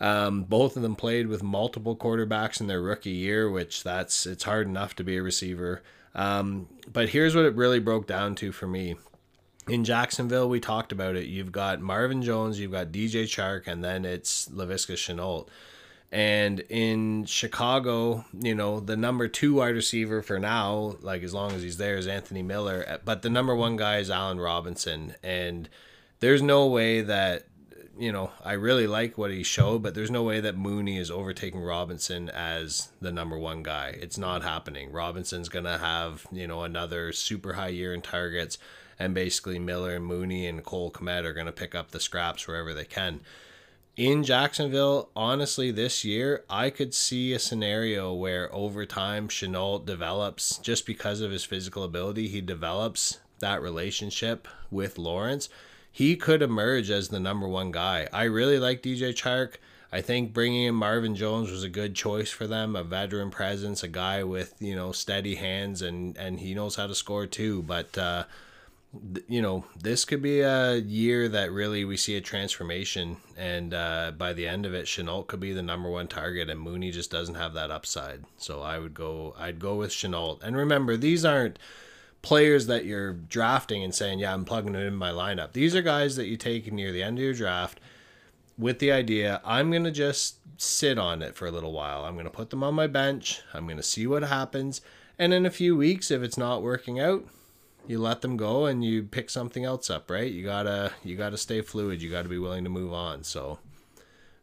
[0.00, 4.44] Um, both of them played with multiple quarterbacks in their rookie year, which that's it's
[4.44, 5.82] hard enough to be a receiver.
[6.14, 8.96] Um, but here's what it really broke down to for me.
[9.68, 11.26] In Jacksonville, we talked about it.
[11.26, 15.46] You've got Marvin Jones, you've got DJ Chark, and then it's Laviska Shenault.
[16.12, 21.52] And in Chicago, you know, the number two wide receiver for now, like as long
[21.52, 22.98] as he's there, is Anthony Miller.
[23.04, 25.14] But the number one guy is Allen Robinson.
[25.22, 25.68] And
[26.18, 27.46] there's no way that,
[27.96, 31.12] you know, I really like what he showed, but there's no way that Mooney is
[31.12, 33.96] overtaking Robinson as the number one guy.
[34.00, 34.90] It's not happening.
[34.90, 38.58] Robinson's going to have, you know, another super high year in targets.
[38.98, 42.48] And basically, Miller and Mooney and Cole Kmet are going to pick up the scraps
[42.48, 43.20] wherever they can
[44.00, 50.56] in Jacksonville, honestly, this year, I could see a scenario where over time Shenault develops
[50.56, 52.26] just because of his physical ability.
[52.28, 55.50] He develops that relationship with Lawrence,
[55.92, 58.08] he could emerge as the number one guy.
[58.10, 59.56] I really like DJ Chark.
[59.92, 63.82] I think bringing in Marvin Jones was a good choice for them, a veteran presence,
[63.82, 67.60] a guy with you know steady hands and and he knows how to score too.
[67.62, 68.24] But uh,
[69.28, 74.12] you know this could be a year that really we see a transformation, and uh,
[74.16, 77.10] by the end of it, Shenault could be the number one target, and Mooney just
[77.10, 78.24] doesn't have that upside.
[78.36, 80.42] So I would go, I'd go with Shenault.
[80.42, 81.58] And remember, these aren't
[82.22, 85.52] players that you're drafting and saying, yeah, I'm plugging it in my lineup.
[85.52, 87.80] These are guys that you take near the end of your draft
[88.58, 92.04] with the idea I'm to just sit on it for a little while.
[92.04, 93.40] I'm to put them on my bench.
[93.54, 94.82] I'm to see what happens.
[95.18, 97.24] And in a few weeks, if it's not working out,
[97.90, 100.30] you let them go and you pick something else up, right?
[100.30, 102.00] You gotta you gotta stay fluid.
[102.00, 103.24] You gotta be willing to move on.
[103.24, 103.58] So,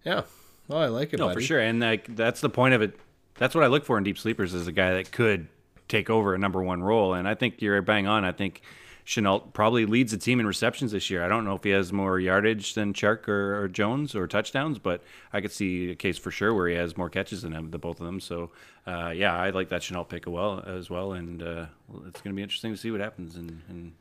[0.03, 0.23] yeah,
[0.69, 1.19] oh, I like it.
[1.19, 1.35] No, buddy.
[1.35, 2.99] for sure, and like that's the point of it.
[3.35, 5.47] That's what I look for in deep sleepers is a guy that could
[5.87, 7.13] take over a number one role.
[7.13, 8.25] And I think you're bang on.
[8.25, 8.61] I think
[9.07, 11.23] Shenault probably leads the team in receptions this year.
[11.23, 14.79] I don't know if he has more yardage than Chark or, or Jones or touchdowns,
[14.79, 15.01] but
[15.31, 17.77] I could see a case for sure where he has more catches than him, the
[17.77, 18.19] both of them.
[18.19, 18.51] So,
[18.85, 21.13] uh, yeah, I like that Shenault pick as well, as well.
[21.13, 21.67] And uh,
[22.05, 23.93] it's going to be interesting to see what happens in, in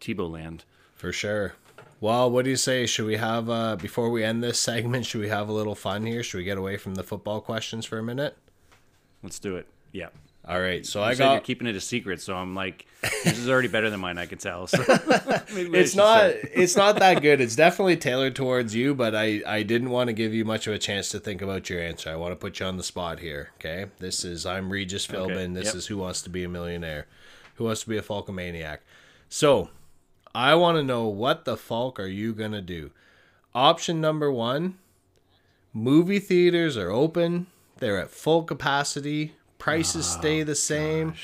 [0.00, 0.64] Tebow land.
[0.94, 1.52] For sure.
[2.00, 2.86] Well, what do you say?
[2.86, 6.06] Should we have uh before we end this segment, should we have a little fun
[6.06, 6.22] here?
[6.22, 8.36] Should we get away from the football questions for a minute?
[9.22, 9.66] Let's do it.
[9.92, 10.08] Yeah.
[10.48, 10.86] All right.
[10.86, 12.86] So You I said you're got keeping it a secret, so I'm like,
[13.22, 14.16] this is already better than mine.
[14.16, 14.66] I can tell.
[14.66, 16.50] So it's not start.
[16.54, 17.42] it's not that good.
[17.42, 20.72] It's definitely tailored towards you, but I I didn't want to give you much of
[20.72, 22.08] a chance to think about your answer.
[22.08, 23.50] I want to put you on the spot here.
[23.56, 25.52] Okay, this is I'm Regis Philbin.
[25.54, 25.74] This yep.
[25.74, 27.06] is Who Wants to Be a Millionaire,
[27.56, 28.78] Who Wants to Be a Falcomaniac.
[29.28, 29.68] So
[30.34, 32.90] I want to know what the Falk are you gonna do?
[33.54, 34.78] Option number one:
[35.74, 37.48] movie theaters are open.
[37.80, 39.34] They're at full capacity.
[39.58, 41.14] Prices ah, stay the same.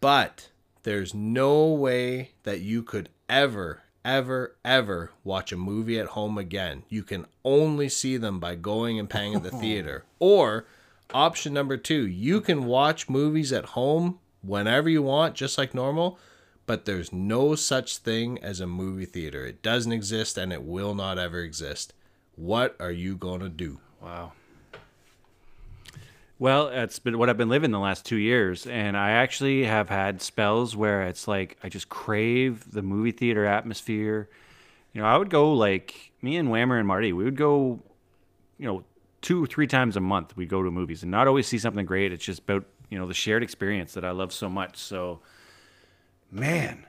[0.00, 0.48] But
[0.82, 6.84] there's no way that you could ever, ever, ever watch a movie at home again.
[6.88, 10.04] You can only see them by going and paying at the theater.
[10.18, 10.66] Or
[11.12, 16.18] option number two, you can watch movies at home whenever you want, just like normal.
[16.66, 19.44] But there's no such thing as a movie theater.
[19.46, 21.92] It doesn't exist and it will not ever exist.
[22.34, 23.80] What are you going to do?
[24.02, 24.32] Wow.
[26.38, 29.88] Well, it's been what I've been living the last two years, and I actually have
[29.88, 34.28] had spells where it's like I just crave the movie theater atmosphere.
[34.92, 37.14] You know, I would go like me and Whammer and Marty.
[37.14, 37.80] We would go,
[38.58, 38.84] you know,
[39.22, 40.36] two or three times a month.
[40.36, 42.12] We'd go to movies and not always see something great.
[42.12, 44.76] It's just about you know the shared experience that I love so much.
[44.76, 45.20] So,
[46.30, 46.84] man,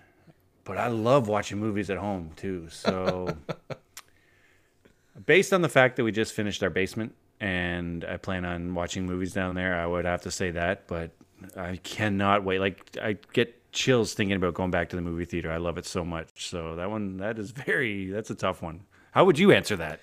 [0.65, 2.67] but I love watching movies at home too.
[2.69, 3.37] So.
[5.25, 9.05] based on the fact that we just finished our basement and I plan on watching
[9.05, 11.11] movies down there, I would have to say that, but
[11.55, 12.59] I cannot wait.
[12.59, 15.51] Like I get chills thinking about going back to the movie theater.
[15.51, 16.49] I love it so much.
[16.49, 18.81] So that one that is very that's a tough one.
[19.11, 19.99] How would you answer that?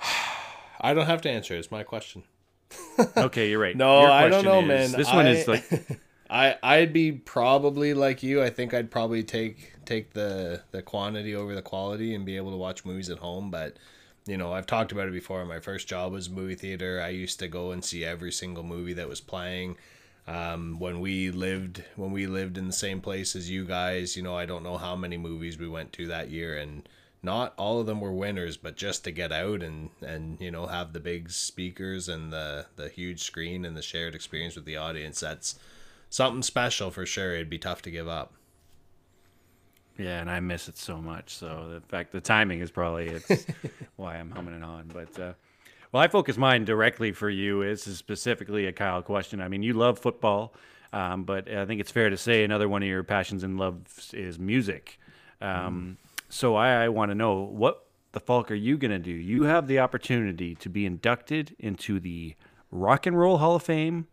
[0.80, 1.54] I don't have to answer.
[1.56, 2.22] It's my question.
[3.16, 3.76] Okay, you're right.
[3.76, 4.98] No, Your I don't question know, is- man.
[4.98, 5.64] This one I- is like
[6.30, 8.42] I I'd be probably like you.
[8.42, 12.50] I think I'd probably take take the the quantity over the quality and be able
[12.50, 13.50] to watch movies at home.
[13.50, 13.76] But
[14.28, 15.44] you know, I've talked about it before.
[15.46, 17.00] My first job was movie theater.
[17.02, 19.76] I used to go and see every single movie that was playing.
[20.26, 24.22] Um, when we lived when we lived in the same place as you guys, you
[24.22, 26.86] know, I don't know how many movies we went to that year, and
[27.22, 28.58] not all of them were winners.
[28.58, 32.66] But just to get out and and you know have the big speakers and the
[32.76, 35.58] the huge screen and the shared experience with the audience, that's
[36.10, 37.34] something special for sure.
[37.34, 38.34] It'd be tough to give up.
[39.98, 41.34] Yeah, and I miss it so much.
[41.34, 43.46] So the fact the timing is probably it's
[43.96, 44.90] why I'm humming it on.
[44.92, 45.32] But uh,
[45.92, 47.64] well, I focus mine directly for you.
[47.64, 49.40] This is specifically a Kyle question.
[49.40, 50.54] I mean, you love football,
[50.92, 54.14] um, but I think it's fair to say another one of your passions and loves
[54.14, 54.98] is music.
[55.40, 55.98] Um,
[56.30, 59.10] So I, I want to know what the Falk are you going to do?
[59.10, 62.34] You have the opportunity to be inducted into the
[62.70, 64.06] Rock and Roll Hall of Fame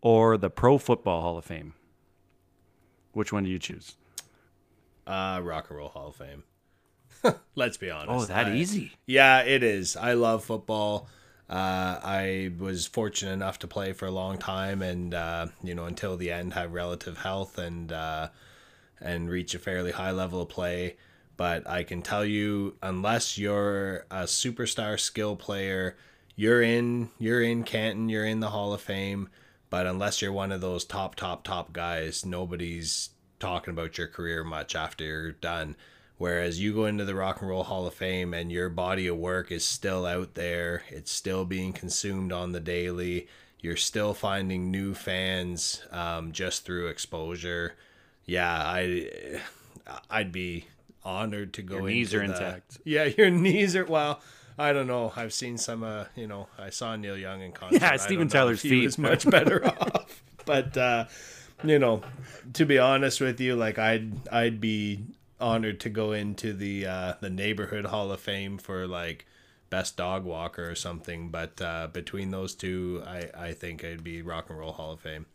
[0.00, 1.74] or the Pro Football Hall of Fame.
[3.12, 3.96] Which one do you choose?
[5.06, 6.44] Uh, Rock and Roll Hall of Fame.
[7.54, 8.10] Let's be honest.
[8.10, 8.92] Oh, that I- easy.
[9.06, 9.96] Yeah, it is.
[9.96, 11.08] I love football.
[11.48, 15.84] Uh, I was fortunate enough to play for a long time, and uh, you know,
[15.84, 18.28] until the end, have relative health and uh,
[19.00, 20.96] and reach a fairly high level of play.
[21.36, 25.96] But I can tell you, unless you're a superstar skill player,
[26.34, 29.28] you're in you're in Canton, you're in the Hall of Fame.
[29.70, 34.44] But unless you're one of those top, top, top guys, nobody's talking about your career
[34.44, 35.76] much after you're done.
[36.18, 39.18] Whereas you go into the Rock and Roll Hall of Fame and your body of
[39.18, 43.28] work is still out there, it's still being consumed on the daily.
[43.60, 47.74] You're still finding new fans um, just through exposure.
[48.24, 49.40] Yeah, I
[50.10, 50.66] I'd be
[51.04, 51.76] honored to go.
[51.76, 52.78] Your knees into are the- intact.
[52.84, 53.84] Yeah, your knees are.
[53.84, 54.20] Well,
[54.58, 55.12] I don't know.
[55.16, 55.82] I've seen some.
[55.82, 57.82] Uh, you know, I saw Neil Young in concert.
[57.82, 58.84] Yeah, Steven Tyler's feet.
[58.84, 60.22] is much better off.
[60.46, 61.04] But uh,
[61.64, 62.02] you know,
[62.54, 65.04] to be honest with you, like I'd I'd be
[65.40, 69.26] honored to go into the uh, the neighborhood Hall of Fame for like
[69.70, 71.30] best dog walker or something.
[71.30, 75.00] But uh, between those two, I I think I'd be Rock and Roll Hall of
[75.00, 75.26] Fame.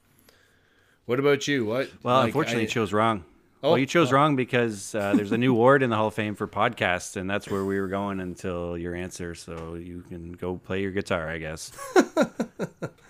[1.06, 1.66] What about you?
[1.66, 1.90] What?
[2.04, 3.26] Well, like, unfortunately, I- you chose wrong.
[3.64, 4.16] Oh, well, you chose oh.
[4.16, 7.30] wrong because uh, there's a new award in the Hall of Fame for podcasts, and
[7.30, 9.36] that's where we were going until your answer.
[9.36, 11.72] So you can go play your guitar, I guess.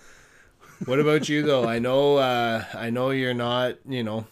[0.84, 1.64] What about you though?
[1.68, 4.26] I know uh, I know you're not, you know,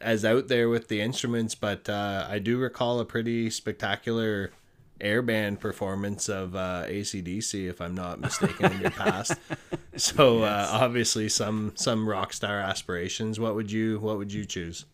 [0.00, 4.52] as out there with the instruments, but uh, I do recall a pretty spectacular
[5.00, 9.34] air band performance of uh, ACDC, if I'm not mistaken, in your past.
[9.94, 13.38] So uh, obviously some some rock star aspirations.
[13.38, 14.86] What would you What would you choose?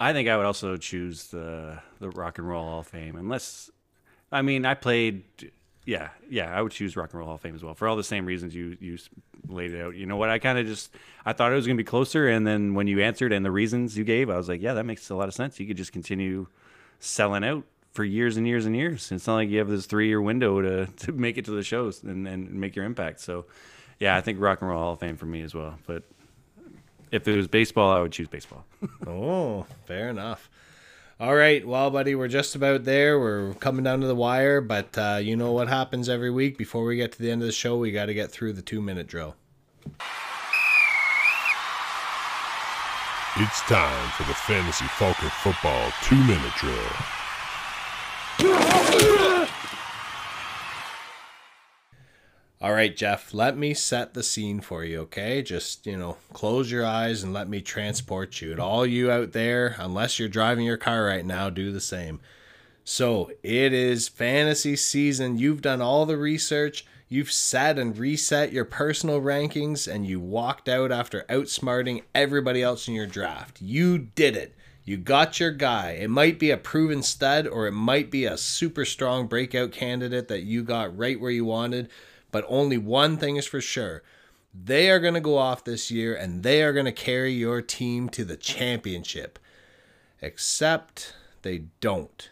[0.00, 3.70] I think I would also choose the the Rock and Roll Hall of Fame, unless,
[4.32, 5.22] I mean, I played.
[5.88, 7.96] Yeah, yeah, I would choose Rock and Roll Hall of Fame as well for all
[7.96, 8.98] the same reasons you you
[9.48, 9.96] laid it out.
[9.96, 10.28] You know what?
[10.28, 10.94] I kind of just
[11.24, 13.96] I thought it was gonna be closer, and then when you answered and the reasons
[13.96, 15.58] you gave, I was like, yeah, that makes a lot of sense.
[15.58, 16.46] You could just continue
[17.00, 19.10] selling out for years and years and years.
[19.10, 21.62] It's not like you have this three year window to to make it to the
[21.62, 23.20] shows and and make your impact.
[23.20, 23.46] So,
[23.98, 25.78] yeah, I think Rock and Roll Hall of Fame for me as well.
[25.86, 26.02] But
[27.10, 28.66] if it was baseball, I would choose baseball.
[29.06, 30.50] Oh, fair enough.
[31.20, 33.18] All right, well, buddy, we're just about there.
[33.18, 36.56] We're coming down to the wire, but uh, you know what happens every week.
[36.56, 38.62] Before we get to the end of the show, we got to get through the
[38.62, 39.34] two minute drill.
[43.36, 46.86] It's time for the Fantasy Falcon Football two minute drill.
[52.60, 55.42] All right, Jeff, let me set the scene for you, okay?
[55.42, 58.50] Just, you know, close your eyes and let me transport you.
[58.50, 62.18] And all you out there, unless you're driving your car right now, do the same.
[62.82, 65.38] So, it is fantasy season.
[65.38, 66.84] You've done all the research.
[67.08, 72.88] You've set and reset your personal rankings, and you walked out after outsmarting everybody else
[72.88, 73.62] in your draft.
[73.62, 74.56] You did it.
[74.84, 75.92] You got your guy.
[75.92, 80.26] It might be a proven stud, or it might be a super strong breakout candidate
[80.26, 81.88] that you got right where you wanted.
[82.30, 84.02] But only one thing is for sure
[84.54, 87.62] they are going to go off this year and they are going to carry your
[87.62, 89.38] team to the championship.
[90.20, 92.30] Except they don't.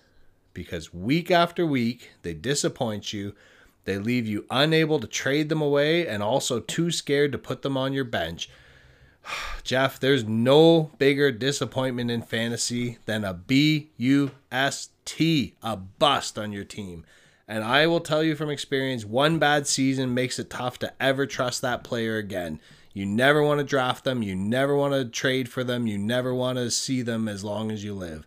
[0.53, 3.35] Because week after week, they disappoint you.
[3.85, 7.77] They leave you unable to trade them away and also too scared to put them
[7.77, 8.49] on your bench.
[9.63, 16.39] Jeff, there's no bigger disappointment in fantasy than a B U S T, a bust
[16.39, 17.05] on your team.
[17.49, 21.27] And I will tell you from experience, one bad season makes it tough to ever
[21.27, 22.61] trust that player again.
[22.93, 26.35] You never want to draft them, you never want to trade for them, you never
[26.35, 28.27] want to see them as long as you live.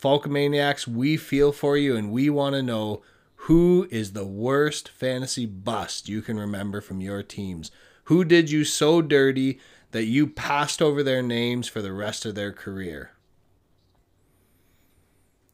[0.00, 3.02] Falcomaniacs, we feel for you and we want to know
[3.46, 7.70] who is the worst fantasy bust you can remember from your teams.
[8.04, 9.60] Who did you so dirty
[9.90, 13.10] that you passed over their names for the rest of their career?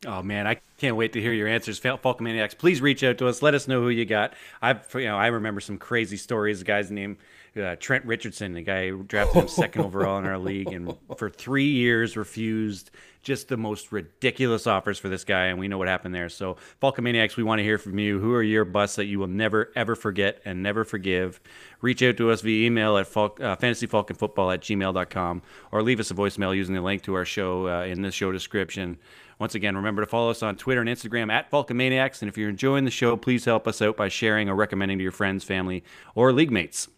[0.07, 2.57] Oh man, I can't wait to hear your answers, Fal- Falcomaniacs.
[2.57, 3.43] Please reach out to us.
[3.43, 4.35] Let us know who you got.
[4.62, 6.61] I've, you know, I remember some crazy stories.
[6.61, 7.19] The guy's name
[7.57, 11.29] uh, Trent Richardson, the guy who drafted him second overall in our league, and for
[11.29, 12.91] three years refused
[13.23, 15.47] just the most ridiculous offers for this guy.
[15.47, 16.29] And we know what happened there.
[16.29, 18.20] So, Falcomaniacs, we want to hear from you.
[18.20, 21.41] Who are your busts that you will never ever forget and never forgive?
[21.81, 25.43] Reach out to us via email at Falc- uh, fantasyfalconfootball at gmail.com
[25.73, 28.33] or leave us a voicemail using the link to our show uh, in the show
[28.33, 28.99] description.
[29.39, 32.23] Once again, remember to follow us on Twitter and Instagram at Falcomaniacs.
[32.23, 35.02] And if you're enjoying the show, please help us out by sharing or recommending to
[35.02, 35.85] your friends, family,
[36.15, 36.89] or league mates.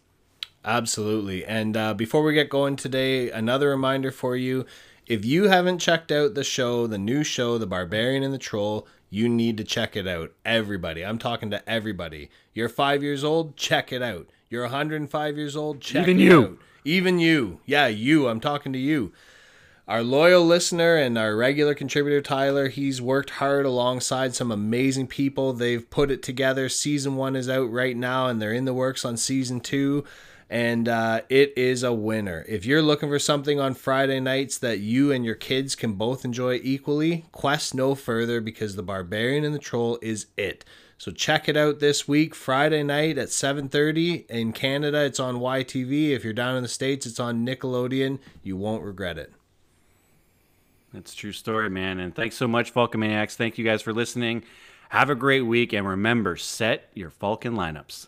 [0.65, 1.45] Absolutely.
[1.45, 4.65] And uh, before we get going today, another reminder for you
[5.07, 8.87] if you haven't checked out the show, the new show, The Barbarian and the Troll,
[9.09, 10.31] you need to check it out.
[10.45, 11.05] Everybody.
[11.05, 12.29] I'm talking to everybody.
[12.53, 14.29] You're five years old, check it out.
[14.49, 16.31] You're 105 years old, check Even it you.
[16.31, 16.43] out.
[16.43, 16.59] Even you.
[16.83, 17.59] Even you.
[17.65, 18.27] Yeah, you.
[18.27, 19.11] I'm talking to you.
[19.91, 25.51] Our loyal listener and our regular contributor, Tyler, he's worked hard alongside some amazing people.
[25.51, 26.69] They've put it together.
[26.69, 30.05] Season one is out right now, and they're in the works on season two.
[30.49, 32.45] And uh, it is a winner.
[32.47, 36.23] If you're looking for something on Friday nights that you and your kids can both
[36.23, 40.63] enjoy equally, quest no further because The Barbarian and the Troll is it.
[40.97, 45.03] So check it out this week, Friday night at 7:30 in Canada.
[45.03, 46.11] It's on YTV.
[46.11, 48.19] If you're down in the states, it's on Nickelodeon.
[48.41, 49.33] You won't regret it.
[50.93, 51.99] That's true story, man.
[51.99, 53.35] And thanks so much, Falcomaniacs.
[53.35, 54.43] Thank you guys for listening.
[54.89, 58.07] Have a great week, and remember, set your Falcon lineups.